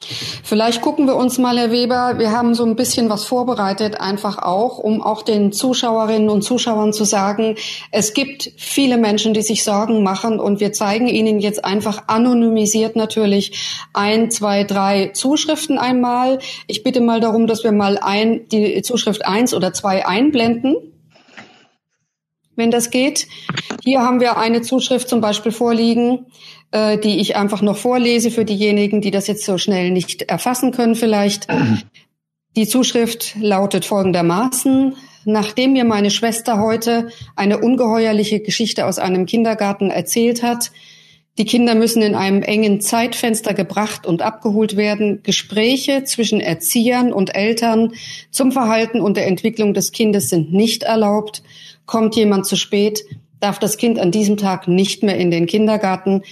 Vielleicht 0.00 0.80
gucken 0.80 1.06
wir 1.06 1.16
uns 1.16 1.38
mal, 1.38 1.58
Herr 1.58 1.72
Weber, 1.72 2.14
wir 2.18 2.30
haben 2.30 2.54
so 2.54 2.64
ein 2.64 2.76
bisschen 2.76 3.10
was 3.10 3.24
vorbereitet, 3.24 4.00
einfach 4.00 4.38
auch, 4.38 4.78
um 4.78 5.02
auch 5.02 5.22
den 5.22 5.50
Zuschauerinnen 5.50 6.30
und 6.30 6.42
Zuschauern 6.42 6.92
zu 6.92 7.04
sagen, 7.04 7.56
es 7.90 8.14
gibt 8.14 8.52
viele 8.56 8.96
Menschen, 8.96 9.34
die 9.34 9.42
sich 9.42 9.64
Sorgen 9.64 10.04
machen 10.04 10.38
und 10.38 10.60
wir 10.60 10.72
zeigen 10.72 11.08
Ihnen 11.08 11.40
jetzt 11.40 11.64
einfach 11.64 12.04
anonymisiert 12.06 12.94
natürlich 12.94 13.88
ein, 13.92 14.30
zwei, 14.30 14.62
drei 14.62 15.08
Zuschriften 15.08 15.78
einmal. 15.78 16.38
Ich 16.68 16.84
bitte 16.84 17.00
mal 17.00 17.18
darum, 17.18 17.48
dass 17.48 17.64
wir 17.64 17.72
mal 17.72 17.98
ein, 17.98 18.46
die 18.48 18.80
Zuschrift 18.82 19.26
eins 19.26 19.52
oder 19.52 19.72
zwei 19.72 20.06
einblenden 20.06 20.76
wenn 22.58 22.70
das 22.70 22.90
geht. 22.90 23.26
Hier 23.82 24.02
haben 24.02 24.20
wir 24.20 24.36
eine 24.36 24.60
Zuschrift 24.60 25.08
zum 25.08 25.22
Beispiel 25.22 25.52
vorliegen, 25.52 26.26
äh, 26.72 26.98
die 26.98 27.20
ich 27.20 27.36
einfach 27.36 27.62
noch 27.62 27.78
vorlese 27.78 28.30
für 28.30 28.44
diejenigen, 28.44 29.00
die 29.00 29.10
das 29.10 29.26
jetzt 29.26 29.44
so 29.44 29.56
schnell 29.56 29.90
nicht 29.90 30.22
erfassen 30.22 30.72
können 30.72 30.94
vielleicht. 30.94 31.46
Die 32.56 32.66
Zuschrift 32.66 33.36
lautet 33.40 33.84
folgendermaßen. 33.84 34.96
Nachdem 35.24 35.74
mir 35.74 35.84
meine 35.84 36.10
Schwester 36.10 36.58
heute 36.58 37.08
eine 37.36 37.58
ungeheuerliche 37.58 38.40
Geschichte 38.40 38.86
aus 38.86 38.98
einem 38.98 39.26
Kindergarten 39.26 39.90
erzählt 39.90 40.42
hat, 40.42 40.72
die 41.38 41.44
Kinder 41.44 41.76
müssen 41.76 42.02
in 42.02 42.16
einem 42.16 42.42
engen 42.42 42.80
Zeitfenster 42.80 43.54
gebracht 43.54 44.06
und 44.06 44.22
abgeholt 44.22 44.76
werden. 44.76 45.22
Gespräche 45.22 46.02
zwischen 46.02 46.40
Erziehern 46.40 47.12
und 47.12 47.34
Eltern 47.36 47.92
zum 48.30 48.50
Verhalten 48.50 49.00
und 49.00 49.16
der 49.16 49.28
Entwicklung 49.28 49.72
des 49.72 49.92
Kindes 49.92 50.28
sind 50.28 50.52
nicht 50.52 50.82
erlaubt. 50.82 51.44
Kommt 51.86 52.16
jemand 52.16 52.46
zu 52.46 52.56
spät, 52.56 53.04
darf 53.38 53.60
das 53.60 53.76
Kind 53.76 54.00
an 54.00 54.10
diesem 54.10 54.36
Tag 54.36 54.66
nicht 54.66 55.04
mehr 55.04 55.16
in 55.16 55.30
den 55.30 55.46
Kindergarten. 55.46 56.22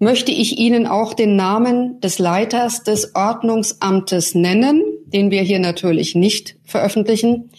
Möchte 0.00 0.32
ich 0.32 0.58
Ihnen 0.58 0.88
auch 0.88 1.14
den 1.14 1.36
Namen 1.36 2.00
des 2.00 2.18
Leiters 2.18 2.82
des 2.82 3.14
Ordnungsamtes 3.14 4.34
nennen, 4.34 4.82
den 5.06 5.30
wir 5.30 5.42
hier 5.42 5.60
natürlich 5.60 6.16
nicht 6.16 6.56
veröffentlichen. 6.64 7.50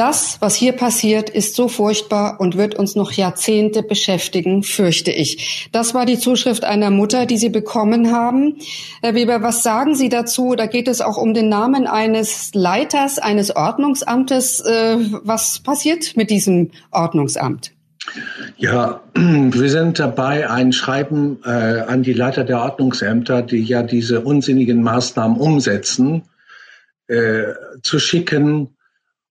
Das, 0.00 0.38
was 0.40 0.54
hier 0.54 0.72
passiert, 0.72 1.28
ist 1.28 1.54
so 1.54 1.68
furchtbar 1.68 2.40
und 2.40 2.56
wird 2.56 2.74
uns 2.74 2.96
noch 2.96 3.12
Jahrzehnte 3.12 3.82
beschäftigen, 3.82 4.62
fürchte 4.62 5.10
ich. 5.10 5.68
Das 5.72 5.92
war 5.92 6.06
die 6.06 6.18
Zuschrift 6.18 6.64
einer 6.64 6.90
Mutter, 6.90 7.26
die 7.26 7.36
Sie 7.36 7.50
bekommen 7.50 8.10
haben. 8.10 8.56
Herr 9.02 9.14
Weber, 9.14 9.42
was 9.42 9.62
sagen 9.62 9.94
Sie 9.94 10.08
dazu? 10.08 10.54
Da 10.56 10.64
geht 10.64 10.88
es 10.88 11.02
auch 11.02 11.18
um 11.18 11.34
den 11.34 11.50
Namen 11.50 11.86
eines 11.86 12.52
Leiters 12.54 13.18
eines 13.18 13.54
Ordnungsamtes. 13.54 14.60
Äh, 14.60 14.96
was 15.22 15.58
passiert 15.58 16.16
mit 16.16 16.30
diesem 16.30 16.70
Ordnungsamt? 16.90 17.72
Ja, 18.56 19.02
wir 19.14 19.68
sind 19.68 19.98
dabei, 19.98 20.48
ein 20.48 20.72
Schreiben 20.72 21.42
äh, 21.44 21.50
an 21.50 22.02
die 22.02 22.14
Leiter 22.14 22.44
der 22.44 22.62
Ordnungsämter, 22.62 23.42
die 23.42 23.64
ja 23.64 23.82
diese 23.82 24.22
unsinnigen 24.22 24.82
Maßnahmen 24.82 25.36
umsetzen, 25.36 26.22
äh, 27.06 27.48
zu 27.82 27.98
schicken 27.98 28.70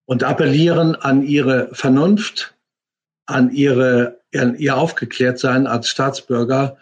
und 0.10 0.24
appellieren 0.24 0.96
an 0.96 1.22
ihre 1.22 1.70
Vernunft, 1.72 2.56
an 3.28 3.52
ihre 3.52 4.18
an 4.34 4.56
ihr 4.58 4.76
Aufgeklärtsein 4.76 5.68
als 5.68 5.88
Staatsbürger 5.88 6.78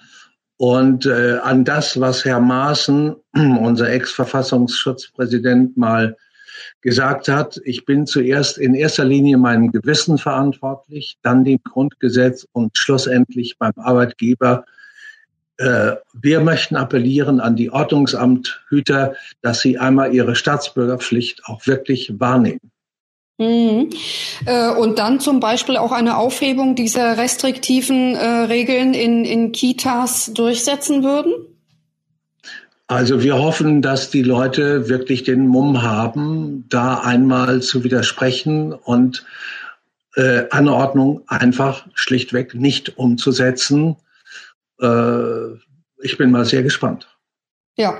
und 0.55 1.05
äh, 1.05 1.39
an 1.43 1.65
das, 1.65 1.99
was 1.99 2.23
Herr 2.23 2.39
Maaßen, 2.39 3.15
unser 3.33 3.89
Ex-Verfassungsschutzpräsident, 3.89 5.75
mal 5.75 6.15
gesagt 6.79 7.27
hat. 7.27 7.59
Ich 7.65 7.83
bin 7.83 8.07
zuerst 8.07 8.57
in 8.57 8.73
erster 8.75 9.03
Linie 9.03 9.37
meinem 9.37 9.73
Gewissen 9.73 10.17
verantwortlich, 10.17 11.17
dann 11.21 11.43
dem 11.43 11.59
Grundgesetz 11.65 12.47
und 12.53 12.77
schlussendlich 12.77 13.57
beim 13.59 13.73
Arbeitgeber 13.75 14.63
äh, 15.57 15.95
wir 16.13 16.39
möchten 16.39 16.77
appellieren 16.77 17.41
an 17.41 17.57
die 17.57 17.71
Ordnungsamthüter, 17.71 19.15
dass 19.41 19.59
sie 19.59 19.77
einmal 19.77 20.13
ihre 20.13 20.35
Staatsbürgerpflicht 20.35 21.43
auch 21.45 21.67
wirklich 21.67 22.13
wahrnehmen. 22.19 22.71
Mhm. 23.37 23.91
Äh, 24.45 24.71
und 24.71 24.97
dann 24.97 25.19
zum 25.19 25.39
Beispiel 25.39 25.77
auch 25.77 25.91
eine 25.91 26.17
Aufhebung 26.17 26.75
dieser 26.75 27.17
restriktiven 27.17 28.15
äh, 28.15 28.25
Regeln 28.25 28.93
in, 28.93 29.25
in 29.25 29.51
Kitas 29.51 30.31
durchsetzen 30.33 31.03
würden? 31.03 31.33
Also 32.87 33.21
wir 33.21 33.37
hoffen, 33.37 33.81
dass 33.81 34.09
die 34.09 34.23
Leute 34.23 34.87
wirklich 34.87 35.23
den 35.23 35.45
Mumm 35.47 35.81
haben, 35.81 36.65
da 36.69 36.99
einmal 36.99 37.61
zu 37.61 37.83
widersprechen 37.83 38.73
und 38.73 39.25
äh, 40.15 40.45
Anordnung 40.49 41.21
einfach 41.27 41.85
schlichtweg 41.93 42.55
nicht 42.55 42.97
umzusetzen. 42.97 43.97
Äh, 44.81 45.57
ich 46.01 46.17
bin 46.17 46.31
mal 46.31 46.45
sehr 46.45 46.63
gespannt. 46.63 47.16
Ja, 47.79 47.95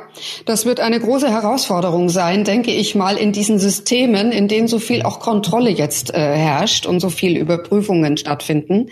das 0.45 0.65
wird 0.65 0.79
eine 0.79 0.99
große 0.99 1.29
Herausforderung 1.29 2.09
sein, 2.09 2.43
denke 2.43 2.71
ich 2.71 2.95
mal, 2.95 3.15
in 3.15 3.31
diesen 3.31 3.59
Systemen, 3.59 4.31
in 4.31 4.47
denen 4.47 4.67
so 4.67 4.79
viel 4.79 5.03
auch 5.03 5.19
Kontrolle 5.19 5.69
jetzt 5.69 6.11
äh, 6.15 6.17
herrscht 6.17 6.87
und 6.87 6.99
so 6.99 7.11
viel 7.11 7.37
Überprüfungen 7.37 8.17
stattfinden. 8.17 8.89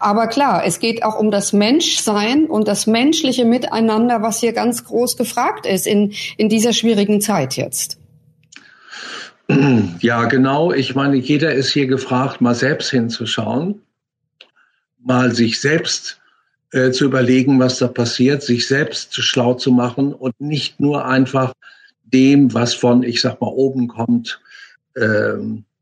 Aber 0.00 0.26
klar, 0.26 0.64
es 0.66 0.80
geht 0.80 1.04
auch 1.04 1.16
um 1.20 1.30
das 1.30 1.52
Menschsein 1.52 2.46
und 2.46 2.66
das 2.66 2.88
menschliche 2.88 3.44
Miteinander, 3.44 4.22
was 4.22 4.40
hier 4.40 4.52
ganz 4.52 4.84
groß 4.84 5.16
gefragt 5.16 5.66
ist 5.66 5.86
in, 5.86 6.14
in 6.36 6.48
dieser 6.48 6.72
schwierigen 6.72 7.20
Zeit 7.20 7.54
jetzt. 7.56 7.98
Ja, 10.00 10.24
genau. 10.24 10.72
Ich 10.72 10.94
meine, 10.94 11.16
jeder 11.16 11.52
ist 11.52 11.70
hier 11.72 11.86
gefragt, 11.86 12.40
mal 12.40 12.54
selbst 12.54 12.90
hinzuschauen, 12.90 13.82
mal 14.98 15.32
sich 15.32 15.60
selbst 15.60 16.20
äh, 16.74 16.90
zu 16.90 17.04
überlegen, 17.04 17.60
was 17.60 17.78
da 17.78 17.86
passiert, 17.86 18.42
sich 18.42 18.66
selbst 18.66 19.14
schlau 19.14 19.54
zu 19.54 19.70
machen 19.70 20.12
und 20.12 20.40
nicht 20.40 20.80
nur 20.80 21.04
einfach 21.06 21.52
dem, 22.02 22.52
was 22.52 22.74
von, 22.74 23.04
ich 23.04 23.20
sag 23.20 23.40
mal, 23.40 23.46
oben 23.46 23.86
kommt, 23.86 24.40
äh, 24.94 25.34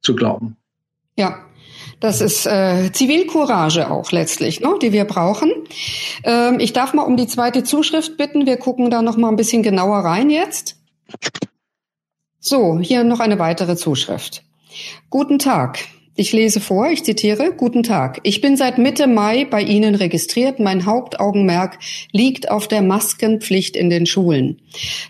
zu 0.03 0.15
glauben. 0.15 0.57
Ja, 1.17 1.39
das 1.99 2.21
ist 2.21 2.47
äh, 2.47 2.91
Zivilcourage 2.93 3.91
auch 3.91 4.13
letztlich, 4.13 4.61
ne, 4.61 4.75
die 4.83 4.93
wir 4.93 5.07
brauchen. 5.07 5.51
Ähm, 6.25 6.61
ich 6.61 6.75
darf 6.75 6.93
mal 6.93 7.05
um 7.05 7.17
die 7.17 7.27
zweite 7.27 7.65
Zuschrift 7.65 8.19
bitten. 8.19 8.45
Wir 8.45 8.59
gucken 8.59 8.91
da 8.91 9.01
noch 9.01 9.17
mal 9.17 9.29
ein 9.29 9.37
bisschen 9.37 9.63
genauer 9.63 10.01
rein 10.01 10.29
jetzt. 10.29 10.77
So, 12.39 12.79
hier 12.79 13.03
noch 13.03 13.21
eine 13.21 13.39
weitere 13.39 13.77
Zuschrift. 13.77 14.43
Guten 15.09 15.39
Tag. 15.39 15.79
Ich 16.15 16.33
lese 16.33 16.61
vor, 16.61 16.91
ich 16.91 17.05
zitiere, 17.05 17.53
Guten 17.57 17.83
Tag. 17.83 18.21
Ich 18.23 18.43
bin 18.43 18.59
seit 18.59 18.77
Mitte 18.77 19.07
Mai 19.07 19.47
bei 19.47 19.63
Ihnen 19.63 19.95
registriert. 19.95 20.61
Mein 20.61 20.85
Hauptaugenmerk 20.85 21.79
liegt 22.13 22.51
auf 22.51 22.69
der 22.69 22.83
Maskenpflicht 22.83 23.77
in 23.77 23.89
den 23.89 24.05
Schulen. 24.05 24.61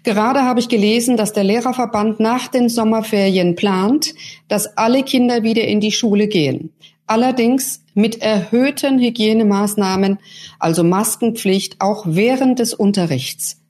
Gerade 0.04 0.42
habe 0.42 0.60
ich 0.60 0.68
gelesen, 0.68 1.16
dass 1.16 1.32
der 1.32 1.42
Lehrerverband 1.42 2.20
nach 2.20 2.46
den 2.46 2.68
Sommerferien 2.68 3.56
plant, 3.56 4.14
dass 4.46 4.76
alle 4.76 5.02
Kinder 5.02 5.42
wieder 5.42 5.64
in 5.64 5.80
die 5.80 5.90
Schule 5.90 6.28
gehen. 6.28 6.70
Allerdings 7.08 7.82
mit 7.94 8.22
erhöhten 8.22 9.00
Hygienemaßnahmen, 9.00 10.20
also 10.60 10.84
Maskenpflicht, 10.84 11.80
auch 11.80 12.04
während 12.06 12.60
des 12.60 12.74
Unterrichts. 12.74 13.60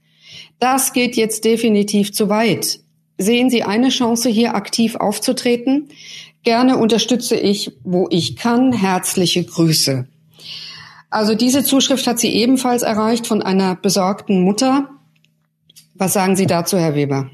Das 0.59 0.93
geht 0.93 1.17
jetzt 1.17 1.47
definitiv 1.47 2.13
zu 2.13 2.29
weit. 2.29 2.81
Sehen 3.19 3.51
Sie 3.51 3.63
eine 3.63 3.89
Chance, 3.89 4.29
hier 4.29 4.55
aktiv 4.55 4.97
aufzutreten? 4.97 5.89
Gerne 6.43 6.77
unterstütze 6.77 7.37
ich, 7.37 7.73
wo 7.85 8.09
ich 8.11 8.37
kann. 8.37 8.73
Herzliche 8.73 9.45
Grüße. 9.45 10.07
Also 11.11 11.35
diese 11.35 11.63
Zuschrift 11.63 12.07
hat 12.07 12.19
sie 12.19 12.35
ebenfalls 12.35 12.83
erreicht 12.83 13.27
von 13.27 13.43
einer 13.43 13.77
besorgten 13.77 14.41
Mutter. 14.41 14.89
Was 15.95 16.15
sagen 16.15 16.37
Sie 16.37 16.47
dazu, 16.47 16.79
Herr 16.79 16.95
Weber? 16.95 17.31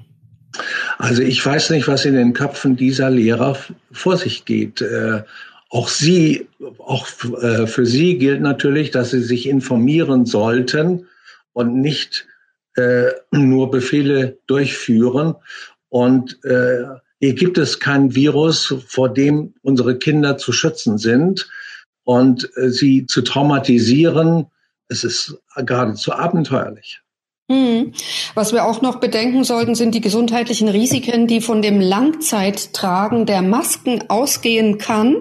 Also 0.99 1.23
ich 1.23 1.45
weiß 1.45 1.71
nicht, 1.71 1.87
was 1.87 2.05
in 2.05 2.15
den 2.15 2.33
Köpfen 2.33 2.77
dieser 2.77 3.09
Lehrer 3.09 3.57
vor 3.93 4.17
sich 4.17 4.45
geht. 4.45 4.81
Äh, 4.81 5.23
auch 5.71 5.89
Sie, 5.89 6.49
auch 6.79 7.07
äh, 7.41 7.67
für 7.67 7.87
Sie 7.87 8.19
gilt 8.19 8.41
natürlich, 8.41 8.91
dass 8.91 9.11
Sie 9.11 9.23
sich 9.23 9.49
informieren 9.49 10.27
sollten 10.27 11.07
und 11.53 11.81
nicht 11.81 12.27
äh, 12.75 13.11
nur 13.31 13.71
Befehle 13.71 14.39
durchführen. 14.47 15.35
Und 15.89 16.45
äh, 16.45 16.85
hier 17.21 17.35
gibt 17.35 17.59
es 17.59 17.81
kein 17.81 18.15
Virus, 18.15 18.75
vor 18.87 19.13
dem 19.13 19.55
unsere 19.63 19.99
Kinder 19.99 20.39
zu 20.39 20.53
schützen 20.53 20.99
sind 20.99 21.49
und 22.05 22.49
äh, 22.57 22.71
sie 22.71 23.07
zu 23.07 23.23
traumatisieren. 23.23 24.47
Es 24.89 25.05
ist 25.05 25.37
geradezu 25.57 26.13
abenteuerlich. 26.13 27.03
Hm. 27.51 27.95
Was 28.35 28.53
wir 28.53 28.67
auch 28.67 28.83
noch 28.83 28.97
bedenken 28.97 29.43
sollten, 29.43 29.75
sind 29.75 29.95
die 29.95 30.03
gesundheitlichen 30.03 30.69
Risiken, 30.69 31.27
die 31.27 31.41
von 31.41 31.63
dem 31.63 31.81
Langzeittragen 31.81 33.25
der 33.25 33.41
Masken 33.41 34.05
ausgehen 34.09 34.77
kann, 34.77 35.17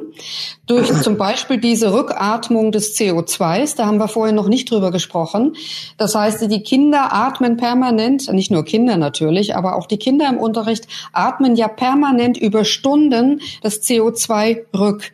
durch 0.65 0.91
zum 1.01 1.15
Beispiel 1.15 1.57
diese 1.57 1.93
Rückatmung 1.93 2.73
des 2.73 2.97
CO2s. 2.97 3.77
Da 3.77 3.85
haben 3.85 3.97
wir 3.97 4.09
vorher 4.09 4.35
noch 4.35 4.49
nicht 4.49 4.69
drüber 4.69 4.91
gesprochen. 4.91 5.55
Das 5.97 6.15
heißt, 6.15 6.51
die 6.51 6.63
Kinder 6.63 7.13
atmen 7.13 7.55
permanent, 7.55 8.29
nicht 8.33 8.51
nur 8.51 8.65
Kinder 8.65 8.97
natürlich, 8.97 9.55
aber 9.55 9.77
auch 9.77 9.87
die 9.87 9.97
Kinder 9.97 10.27
im 10.27 10.37
Unterricht 10.37 10.85
atmen 11.13 11.55
ja 11.55 11.69
permanent 11.69 12.37
über 12.37 12.65
Stunden 12.65 13.39
das 13.61 13.81
CO2 13.83 14.65
rück. 14.77 15.13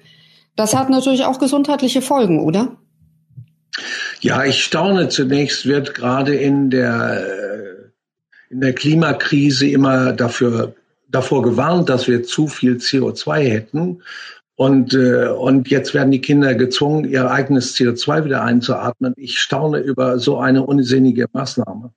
Das 0.56 0.76
hat 0.76 0.90
natürlich 0.90 1.26
auch 1.26 1.38
gesundheitliche 1.38 2.02
Folgen, 2.02 2.40
oder? 2.44 2.76
Ja, 4.24 4.46
ich 4.46 4.64
staune 4.64 5.10
zunächst, 5.10 5.66
wird 5.66 5.94
gerade 5.94 6.34
in 6.34 6.70
der, 6.70 7.92
in 8.50 8.62
der 8.62 8.72
Klimakrise 8.72 9.68
immer 9.68 10.14
dafür, 10.14 10.76
davor 11.10 11.42
gewarnt, 11.42 11.90
dass 11.90 12.08
wir 12.08 12.24
zu 12.24 12.48
viel 12.48 12.78
CO2 12.78 13.40
hätten. 13.42 14.02
Und, 14.56 14.94
äh, 14.94 15.28
und 15.28 15.68
jetzt 15.68 15.94
werden 15.94 16.12
die 16.12 16.22
Kinder 16.22 16.56
gezwungen, 16.56 17.04
ihr 17.04 17.30
eigenes 17.30 17.76
CO2 17.76 18.24
wieder 18.24 18.44
einzuatmen. 18.44 19.14
Ich 19.18 19.40
staune 19.40 19.80
über 19.80 20.18
so 20.20 20.38
eine 20.38 20.64
unsinnige 20.64 21.26
Maßnahme. 21.34 21.92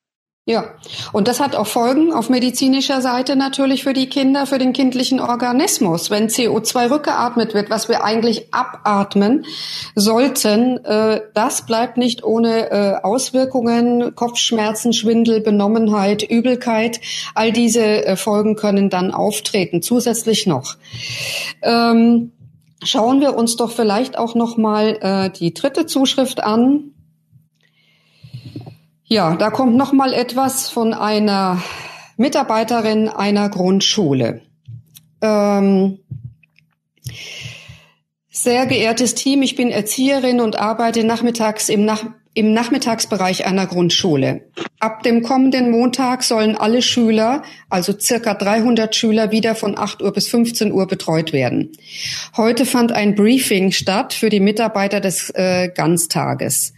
Ja, 0.49 0.75
und 1.13 1.27
das 1.27 1.41
hat 1.41 1.57
auch 1.57 1.67
Folgen 1.67 2.13
auf 2.13 2.31
medizinischer 2.31 3.01
Seite 3.01 3.35
natürlich 3.35 3.83
für 3.83 3.93
die 3.93 4.09
Kinder, 4.09 4.47
für 4.47 4.59
den 4.59 4.73
kindlichen 4.73 5.19
Organismus. 5.19 6.09
Wenn 6.09 6.29
CO2 6.29 6.89
rückgeatmet 6.89 7.53
wird, 7.53 7.69
was 7.69 7.89
wir 7.89 8.05
eigentlich 8.05 8.55
abatmen 8.55 9.45
sollten, 9.97 10.85
äh, 10.85 11.23
das 11.35 11.67
bleibt 11.67 11.97
nicht 11.97 12.23
ohne 12.23 12.71
äh, 12.71 12.95
Auswirkungen, 13.03 14.15
Kopfschmerzen, 14.15 14.93
Schwindel, 14.93 15.41
Benommenheit, 15.41 16.23
Übelkeit. 16.23 17.01
All 17.35 17.51
diese 17.51 18.07
äh, 18.07 18.15
Folgen 18.15 18.55
können 18.55 18.89
dann 18.89 19.11
auftreten, 19.11 19.83
zusätzlich 19.83 20.47
noch. 20.47 20.77
Ähm, 21.63 22.31
schauen 22.85 23.21
wir 23.21 23.37
uns 23.37 23.57
doch 23.57 23.73
vielleicht 23.73 24.17
auch 24.17 24.37
noch 24.37 24.57
mal 24.57 24.97
äh, 25.01 25.31
die 25.37 25.55
dritte 25.55 25.87
Zuschrift 25.87 26.41
an. 26.41 26.93
Ja, 29.09 29.37
da 29.37 29.51
kommt 29.51 29.77
noch 29.77 29.93
mal 29.93 30.13
etwas 30.13 30.69
von 30.69 30.93
einer 30.93 31.63
Mitarbeiterin 32.17 33.09
einer 33.09 33.49
Grundschule. 33.49 34.43
Ähm, 35.23 35.99
sehr 38.29 38.67
geehrtes 38.67 39.15
Team, 39.15 39.43
ich 39.43 39.55
bin 39.55 39.71
Erzieherin 39.71 40.41
und 40.41 40.59
arbeite 40.59 41.05
nachmittags 41.05 41.69
im, 41.69 41.85
Nach 41.85 42.05
im 42.35 42.53
Nachmittagsbereich 42.53 43.47
einer 43.47 43.67
Grundschule. 43.67 44.51
Ab 44.81 45.05
dem 45.05 45.23
kommenden 45.23 45.71
Montag 45.71 46.25
sollen 46.25 46.57
alle 46.57 46.83
Schüler, 46.83 47.43
also 47.71 47.99
circa 47.99 48.35
300 48.35 48.95
Schüler, 48.95 49.31
wieder 49.31 49.55
von 49.55 49.79
8 49.79 50.03
Uhr 50.03 50.13
bis 50.13 50.29
15 50.29 50.73
Uhr 50.73 50.87
betreut 50.89 51.33
werden. 51.33 51.73
Heute 52.37 52.67
fand 52.67 52.91
ein 52.91 53.15
Briefing 53.15 53.71
statt 53.71 54.15
für 54.15 54.31
die 54.31 54.41
Mitarbeiter 54.41 55.01
des 55.01 55.31
äh, 55.31 55.69
Ganztages. 55.69 56.75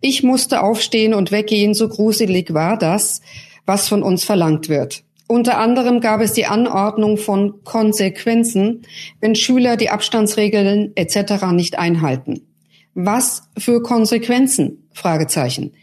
Ich 0.00 0.22
musste 0.22 0.62
aufstehen 0.62 1.14
und 1.14 1.32
weggehen, 1.32 1.74
so 1.74 1.88
gruselig 1.88 2.54
war 2.54 2.78
das, 2.78 3.20
was 3.66 3.88
von 3.88 4.02
uns 4.02 4.24
verlangt 4.24 4.68
wird. 4.68 5.02
Unter 5.26 5.58
anderem 5.58 6.00
gab 6.00 6.22
es 6.22 6.32
die 6.32 6.46
Anordnung 6.46 7.18
von 7.18 7.62
Konsequenzen, 7.62 8.82
wenn 9.20 9.34
Schüler 9.34 9.76
die 9.76 9.90
Abstandsregeln 9.90 10.92
etc. 10.94 11.46
nicht 11.52 11.78
einhalten. 11.78 12.46
Was 12.94 13.42
für 13.56 13.82
Konsequenzen? 13.82 14.88
Fragezeichen. 14.92 15.74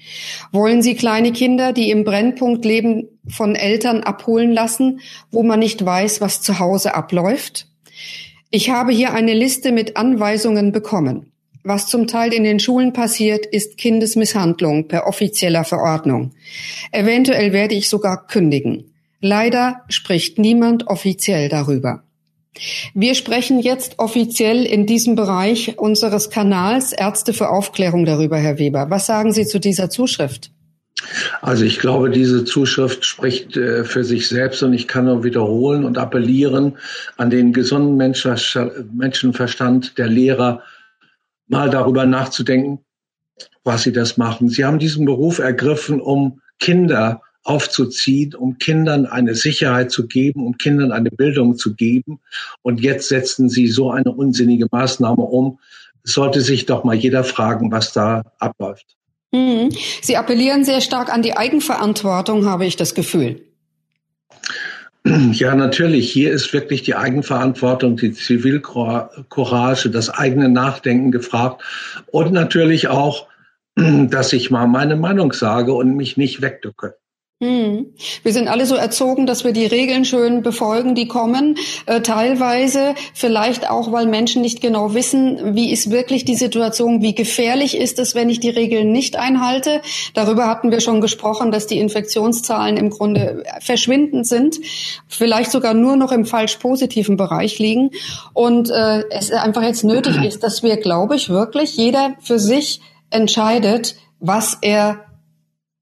Wollen 0.52 0.82
Sie 0.82 0.96
kleine 0.96 1.32
Kinder, 1.32 1.72
die 1.72 1.90
im 1.90 2.04
Brennpunkt 2.04 2.66
leben, 2.66 3.08
von 3.28 3.56
Eltern 3.56 4.02
abholen 4.02 4.52
lassen, 4.52 5.00
wo 5.32 5.44
man 5.44 5.60
nicht 5.60 5.86
weiß, 5.86 6.20
was 6.20 6.42
zu 6.42 6.60
Hause 6.60 6.96
abläuft? 6.96 7.68
Ich 8.50 8.72
habe 8.72 8.92
hier 8.92 9.14
eine 9.14 9.34
Liste 9.34 9.72
mit 9.72 9.96
Anweisungen 9.96 10.72
bekommen. 10.72 11.32
Was 11.68 11.88
zum 11.88 12.06
Teil 12.06 12.32
in 12.32 12.44
den 12.44 12.60
Schulen 12.60 12.94
passiert, 12.94 13.48
ist 13.48 13.80
Kindesmisshandlung 13.80 14.88
per 14.88 15.08
offizieller 15.08 15.64
Verordnung. 15.64 16.34
Eventuell 16.92 17.54
werde 17.54 17.74
ich 17.74 17.90
sogar 17.90 18.28
kündigen. 18.28 18.94
Leider 19.20 19.82
spricht 19.90 20.38
niemand 20.38 20.86
offiziell 20.86 21.50
darüber. 21.50 22.04
Wir 22.94 23.16
sprechen 23.16 23.60
jetzt 23.60 23.98
offiziell 23.98 24.64
in 24.64 24.86
diesem 24.86 25.16
Bereich 25.16 25.80
unseres 25.80 26.30
Kanals 26.30 26.94
Ärzte 26.94 27.34
für 27.34 27.50
Aufklärung 27.50 28.06
darüber, 28.06 28.38
Herr 28.38 28.60
Weber. 28.60 28.92
Was 28.92 29.08
sagen 29.08 29.34
Sie 29.34 29.48
zu 29.48 29.60
dieser 29.60 29.90
Zuschrift? 29.90 30.52
Also 31.42 31.66
ich 31.66 31.80
glaube, 31.80 32.12
diese 32.12 32.46
Zuschrift 32.46 33.06
spricht 33.06 33.58
äh, 33.58 33.86
für 33.86 34.04
sich 34.04 34.30
selbst 34.30 34.62
und 34.62 34.74
ich 34.74 34.88
kann 34.88 35.06
nur 35.06 35.24
wiederholen 35.24 35.84
und 35.84 35.98
appellieren 35.98 36.78
an 37.18 37.32
den 37.32 37.54
gesunden 37.54 37.98
Menschenverstand 37.98 39.98
der 39.98 40.08
Lehrer, 40.08 40.62
mal 41.48 41.70
darüber 41.70 42.06
nachzudenken, 42.06 42.80
was 43.64 43.84
sie 43.84 43.92
das 43.92 44.18
machen. 44.18 44.50
Sie 44.50 44.66
haben 44.66 44.80
diesen 44.80 45.06
Beruf 45.06 45.40
ergriffen, 45.40 46.02
um 46.02 46.42
Kinder 46.60 47.22
aufzuziehen, 47.44 48.34
um 48.34 48.58
Kindern 48.58 49.06
eine 49.06 49.36
Sicherheit 49.36 49.92
zu 49.92 50.08
geben, 50.08 50.46
um 50.46 50.58
Kindern 50.58 50.92
eine 50.92 51.12
Bildung 51.12 51.58
zu 51.58 51.76
geben. 51.76 52.20
Und 52.64 52.82
jetzt 52.82 53.08
setzen 53.08 53.50
sie 53.50 53.68
so 53.68 53.92
eine 53.92 54.12
unsinnige 54.12 54.68
Maßnahme 54.72 55.22
um. 55.22 55.60
Es 56.04 56.14
sollte 56.14 56.42
sich 56.42 56.66
doch 56.66 56.84
mal 56.84 56.96
jeder 56.96 57.24
fragen, 57.24 57.72
was 57.72 57.94
da 57.94 58.24
abläuft. 58.40 58.96
Mhm. 59.32 59.70
Sie 60.02 60.18
appellieren 60.18 60.66
sehr 60.66 60.82
stark 60.82 61.14
an 61.14 61.22
die 61.22 61.38
Eigenverantwortung, 61.38 62.46
habe 62.46 62.66
ich 62.66 62.78
das 62.78 62.96
Gefühl. 62.96 63.42
Ja, 65.34 65.54
natürlich. 65.56 66.12
Hier 66.12 66.32
ist 66.32 66.52
wirklich 66.52 66.82
die 66.82 66.96
Eigenverantwortung, 66.96 67.96
die 67.98 68.12
Zivilcourage, 68.12 69.90
das 69.90 70.10
eigene 70.10 70.50
Nachdenken 70.50 71.12
gefragt 71.12 71.62
und 72.08 72.34
natürlich 72.34 72.88
auch, 72.88 73.28
dass 73.76 74.34
ich 74.34 74.50
mal 74.50 74.68
meine 74.68 74.96
Meinung 74.96 75.32
sage 75.32 75.74
und 75.74 75.96
mich 75.96 76.18
nicht 76.18 76.42
wegdücke. 76.42 76.96
Hm. 77.42 77.94
Wir 78.24 78.32
sind 78.32 78.48
alle 78.48 78.66
so 78.66 78.76
erzogen, 78.76 79.26
dass 79.26 79.44
wir 79.44 79.52
die 79.52 79.66
Regeln 79.66 80.06
schön 80.06 80.42
befolgen, 80.42 80.96
die 80.96 81.10
kommen. 81.10 81.58
Äh, 81.86 82.00
teilweise 82.00 82.96
vielleicht 83.14 83.70
auch, 83.70 83.92
weil 83.92 84.06
Menschen 84.06 84.42
nicht 84.42 84.62
genau 84.62 84.94
wissen, 84.94 85.54
wie 85.54 85.74
ist 85.74 85.92
wirklich 85.92 86.24
die 86.24 86.36
Situation, 86.36 87.02
wie 87.02 87.14
gefährlich 87.14 87.76
ist 87.76 88.00
es, 88.00 88.16
wenn 88.16 88.30
ich 88.30 88.40
die 88.40 88.52
Regeln 88.52 88.94
nicht 88.94 89.18
einhalte. 89.18 89.82
Darüber 90.14 90.48
hatten 90.48 90.72
wir 90.72 90.80
schon 90.80 91.02
gesprochen, 91.02 91.52
dass 91.52 91.68
die 91.68 91.78
Infektionszahlen 91.80 92.78
im 92.78 92.90
Grunde 92.90 93.44
verschwindend 93.60 94.26
sind, 94.26 94.58
vielleicht 95.10 95.52
sogar 95.52 95.74
nur 95.74 95.98
noch 95.98 96.14
im 96.14 96.24
falsch 96.24 96.56
positiven 96.56 97.18
Bereich 97.18 97.60
liegen. 97.60 97.90
Und 98.32 98.70
äh, 98.70 99.04
es 99.10 99.30
einfach 99.34 99.64
jetzt 99.64 99.84
nötig 99.84 100.24
ist, 100.24 100.42
dass 100.42 100.64
wir, 100.64 100.78
glaube 100.78 101.18
ich, 101.18 101.28
wirklich 101.28 101.76
jeder 101.76 102.16
für 102.22 102.40
sich 102.40 102.80
entscheidet, 103.10 103.98
was 104.22 104.58
er 104.62 105.05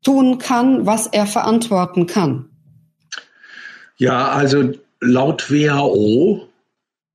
tun 0.04 0.38
kann, 0.38 0.86
was 0.86 1.08
er 1.08 1.26
verantworten 1.26 2.08
kann? 2.08 2.50
Ja, 3.98 4.30
also 4.30 4.74
laut 5.00 5.52
WHO, 5.52 6.48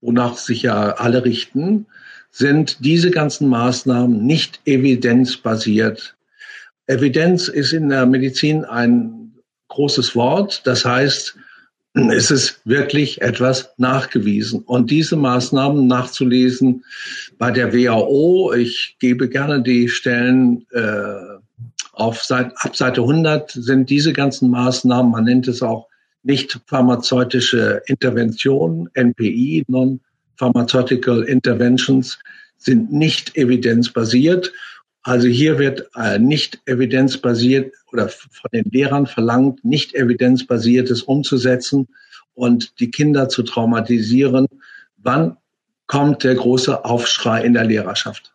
wonach 0.01 0.37
sich 0.37 0.63
ja 0.63 0.93
alle 0.93 1.25
richten, 1.25 1.87
sind 2.31 2.85
diese 2.85 3.11
ganzen 3.11 3.49
Maßnahmen 3.49 4.25
nicht 4.25 4.61
evidenzbasiert. 4.65 6.17
Evidenz 6.87 7.49
ist 7.49 7.73
in 7.73 7.89
der 7.89 8.07
Medizin 8.07 8.65
ein 8.65 9.35
großes 9.69 10.15
Wort. 10.15 10.63
Das 10.67 10.85
heißt, 10.85 11.37
es 11.95 12.31
ist 12.31 12.61
wirklich 12.65 13.23
etwas 13.23 13.71
nachgewiesen. 13.77 14.61
Und 14.61 14.91
diese 14.91 15.17
Maßnahmen 15.17 15.87
nachzulesen 15.87 16.85
bei 17.39 17.51
der 17.51 17.73
WHO, 17.73 18.53
ich 18.55 18.97
gebe 19.01 19.29
gerne 19.29 19.63
die 19.63 19.89
Stellen 19.89 20.67
äh, 20.71 21.38
auf 21.93 22.23
Seite, 22.23 22.55
ab 22.59 22.77
Seite 22.77 23.01
100 23.01 23.51
sind 23.51 23.91
diese 23.91 24.13
ganzen 24.13 24.51
Maßnahmen, 24.51 25.11
man 25.11 25.25
nennt 25.25 25.49
es 25.49 25.63
auch 25.63 25.89
nicht 26.23 26.61
pharmazeutische 26.67 27.83
Interventionen, 27.87 28.89
NPI, 28.95 29.65
Non-Pharmaceutical 29.69 31.23
Interventions, 31.23 32.19
sind 32.57 32.93
nicht 32.93 33.37
evidenzbasiert. 33.37 34.53
Also 35.03 35.29
hier 35.29 35.59
wird 35.59 35.89
äh, 35.95 36.19
nicht 36.19 36.61
evidenzbasiert 36.67 37.73
oder 37.93 38.09
von 38.09 38.51
den 38.53 38.65
Lehrern 38.71 39.07
verlangt, 39.07 39.65
nicht 39.65 39.95
evidenzbasiertes 39.95 41.03
umzusetzen 41.03 41.89
und 42.35 42.79
die 42.81 42.91
Kinder 42.91 43.29
zu 43.29 43.43
traumatisieren. 43.43 44.47
Wann 44.97 45.37
kommt 45.87 46.25
der 46.25 46.35
große 46.35 46.85
Aufschrei 46.85 47.43
in 47.43 47.55
der 47.55 47.65
Lehrerschaft? 47.65 48.35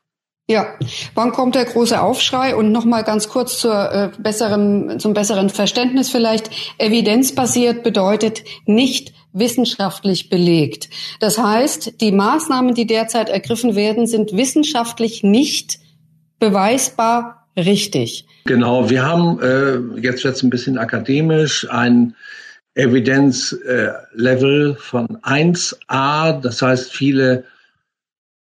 Ja, 0.49 0.77
wann 1.15 1.31
kommt 1.31 1.55
der 1.55 1.63
große 1.63 2.01
Aufschrei? 2.01 2.53
Und 2.55 2.73
nochmal 2.73 3.05
ganz 3.05 3.29
kurz 3.29 3.59
zur, 3.59 3.91
äh, 3.93 4.09
besseren, 4.17 4.99
zum 4.99 5.13
besseren 5.13 5.49
Verständnis 5.49 6.09
vielleicht. 6.09 6.49
Evidenzbasiert 6.77 7.81
bedeutet 7.83 8.43
nicht 8.65 9.13
wissenschaftlich 9.31 10.29
belegt. 10.29 10.89
Das 11.21 11.37
heißt, 11.37 12.01
die 12.01 12.11
Maßnahmen, 12.11 12.73
die 12.73 12.85
derzeit 12.85 13.29
ergriffen 13.29 13.75
werden, 13.75 14.05
sind 14.05 14.35
wissenschaftlich 14.35 15.23
nicht 15.23 15.79
beweisbar 16.39 17.47
richtig. 17.55 18.25
Genau, 18.45 18.89
wir 18.89 19.03
haben, 19.03 19.39
äh, 19.41 19.77
jetzt 20.01 20.25
wird 20.25 20.43
ein 20.43 20.49
bisschen 20.49 20.77
akademisch, 20.77 21.69
ein 21.69 22.15
Evidenzlevel 22.75 24.71
äh, 24.71 24.75
von 24.75 25.07
1a, 25.21 26.41
das 26.41 26.61
heißt 26.61 26.91
viele 26.91 27.45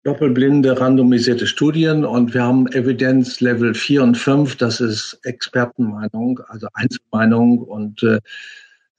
doppelblinde 0.03 0.81
randomisierte 0.81 1.47
Studien 1.47 2.05
und 2.05 2.33
wir 2.33 2.43
haben 2.43 2.67
Evidenz 2.69 3.41
Level 3.41 3.75
4 3.75 4.03
und 4.03 4.17
5, 4.17 4.57
das 4.57 4.81
ist 4.81 5.19
Expertenmeinung, 5.25 6.41
also 6.49 6.69
Einzelmeinung 6.75 7.59
und 7.59 8.03
äh, 8.03 8.21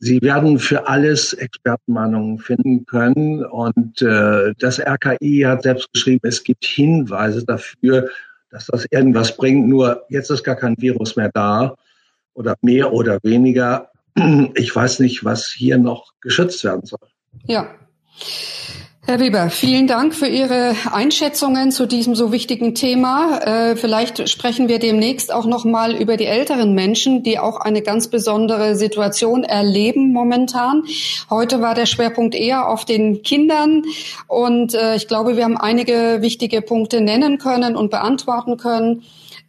Sie 0.04 0.20
werden 0.24 0.58
für 0.58 0.88
alles 0.88 1.34
Expertenmeinungen 1.34 2.40
finden 2.40 2.88
können 2.88 3.46
und 3.46 4.02
äh, 4.02 4.52
das 4.58 4.80
RKI 4.80 5.44
hat 5.46 5.62
selbst 5.62 5.94
geschrieben, 5.94 6.28
es 6.28 6.44
gibt 6.44 6.66
Hinweise 6.66 7.46
dafür, 7.46 8.10
dass 8.50 8.66
das 8.66 8.88
irgendwas 8.90 9.38
bringt, 9.38 9.68
nur 9.68 10.04
jetzt 10.10 10.32
ist 10.32 10.44
gar 10.44 10.56
kein 10.56 10.76
Virus 10.80 11.16
mehr 11.16 11.30
da 11.34 11.76
oder 12.34 12.56
mehr 12.62 12.92
oder 12.92 13.20
weniger. 13.24 13.92
Ich 14.56 14.76
weiß 14.76 15.00
nicht, 15.00 15.24
was 15.24 15.48
hier 15.48 15.78
noch 15.78 16.14
geschützt 16.20 16.64
werden 16.64 16.84
soll. 16.84 17.08
Ja. 17.46 17.70
Herr 19.04 19.20
Weber, 19.20 19.50
vielen 19.50 19.88
Dank 19.88 20.14
für 20.14 20.28
Ihre 20.28 20.76
Einschätzungen 20.92 21.72
zu 21.72 21.88
diesem 21.88 22.14
so 22.14 22.32
wichtigen 22.32 22.76
Thema. 22.76 23.40
Äh, 23.40 23.76
vielleicht 23.76 24.30
sprechen 24.30 24.68
wir 24.68 24.78
demnächst 24.78 25.34
auch 25.34 25.46
noch 25.48 25.66
mal 25.66 25.96
über 25.96 26.18
die 26.18 26.28
älteren 26.28 26.76
Menschen, 26.76 27.24
die 27.24 27.40
auch 27.40 27.60
eine 27.60 27.82
ganz 27.82 28.10
besondere 28.10 28.76
Situation 28.76 29.44
erleben 29.44 30.14
momentan. 30.14 30.84
Heute 31.32 31.62
war 31.62 31.74
der 31.74 31.88
Schwerpunkt 31.88 32.36
eher 32.36 32.70
auf 32.70 32.86
den 32.86 33.24
Kindern 33.24 33.86
und 34.28 34.76
äh, 34.76 34.96
ich 34.96 35.08
glaube, 35.08 35.36
wir 35.36 35.46
haben 35.46 35.58
einige 35.58 36.20
wichtige 36.22 36.62
Punkte 36.62 37.02
nennen 37.02 37.40
können 37.40 37.76
und 37.76 37.90
beantworten 37.90 38.58
können. 38.58 39.02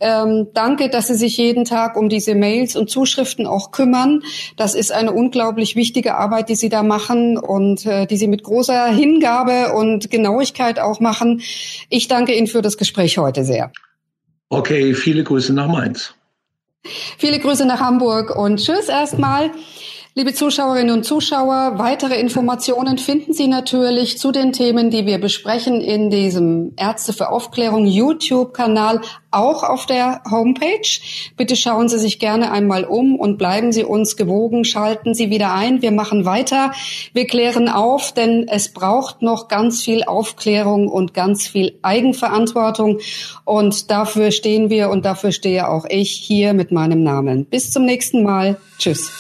Ähm, 0.05 0.49
danke, 0.53 0.91
dass 0.91 1.07
Sie 1.07 1.15
sich 1.15 1.37
jeden 1.37 1.65
Tag 1.65 1.97
um 1.97 2.09
diese 2.09 2.35
Mails 2.35 2.75
und 2.75 2.91
Zuschriften 2.91 3.47
auch 3.47 3.71
kümmern. 3.71 4.23
Das 4.57 4.75
ist 4.75 4.91
eine 4.91 5.13
unglaublich 5.13 5.77
wichtige 5.77 6.17
Arbeit, 6.17 6.49
die 6.49 6.57
Sie 6.57 6.69
da 6.69 6.83
machen 6.83 7.39
und 7.39 7.87
äh, 7.87 8.07
die 8.07 8.17
Sie 8.17 8.27
mit 8.27 8.43
großer 8.43 8.87
Hingabe 8.87 9.75
und 9.75 10.11
Genauigkeit 10.11 10.81
auch 10.81 10.99
machen. 10.99 11.41
Ich 11.89 12.09
danke 12.09 12.35
Ihnen 12.35 12.49
für 12.49 12.63
das 12.63 12.77
Gespräch 12.77 13.17
heute 13.19 13.45
sehr. 13.45 13.71
Okay, 14.49 14.93
viele 14.95 15.23
Grüße 15.23 15.53
nach 15.53 15.69
Mainz. 15.69 16.15
Viele 17.17 17.39
Grüße 17.39 17.65
nach 17.65 17.79
Hamburg 17.79 18.35
und 18.37 18.57
tschüss 18.57 18.89
erstmal. 18.89 19.53
Liebe 20.15 20.35
Zuschauerinnen 20.35 20.95
und 20.95 21.05
Zuschauer, 21.05 21.79
weitere 21.79 22.21
Informationen 22.21 22.99
finden 22.99 23.33
Sie 23.33 23.47
natürlich 23.47 24.19
zu 24.19 24.31
den 24.31 24.53
Themen, 24.53 24.91
die 24.91 25.07
wir 25.07 25.19
besprechen 25.19 25.81
in 25.81 26.11
diesem 26.11 26.75
Ärzte 26.77 27.15
für 27.15 27.31
Aufklärung 27.31 27.87
YouTube-Kanal, 27.87 29.01
auch 29.31 29.63
auf 29.63 29.87
der 29.87 30.21
Homepage. 30.31 31.01
Bitte 31.39 31.57
schauen 31.57 31.89
Sie 31.89 31.99
sich 31.99 32.19
gerne 32.19 32.51
einmal 32.51 32.85
um 32.85 33.19
und 33.19 33.39
bleiben 33.39 33.73
Sie 33.73 33.85
uns 33.85 34.19
gewogen, 34.19 34.67
schalten 34.67 35.15
Sie 35.15 35.31
wieder 35.31 35.55
ein. 35.55 35.81
Wir 35.81 35.93
machen 35.93 36.27
weiter. 36.27 36.73
Wir 37.15 37.27
klären 37.27 37.71
auf, 37.71 38.13
denn 38.13 38.47
es 38.49 38.71
braucht 38.71 39.23
noch 39.23 39.49
ganz 39.49 39.81
viel 39.81 40.05
Aufklärung 40.05 40.89
und 40.89 41.15
ganz 41.15 41.49
viel 41.49 41.79
Eigenverantwortung. 41.81 42.99
Und 43.47 43.91
dafür 43.91 44.31
stehen 44.31 44.69
wir 44.69 44.91
und 44.91 45.07
dafür 45.07 45.33
stehe 45.33 45.71
auch 45.71 45.87
ich 45.89 46.11
hier 46.11 46.53
mit 46.53 46.71
meinem 46.71 47.03
Namen. 47.03 47.47
Bis 47.47 47.71
zum 47.71 47.87
nächsten 47.87 48.23
Mal. 48.23 48.59
Tschüss. 48.79 49.11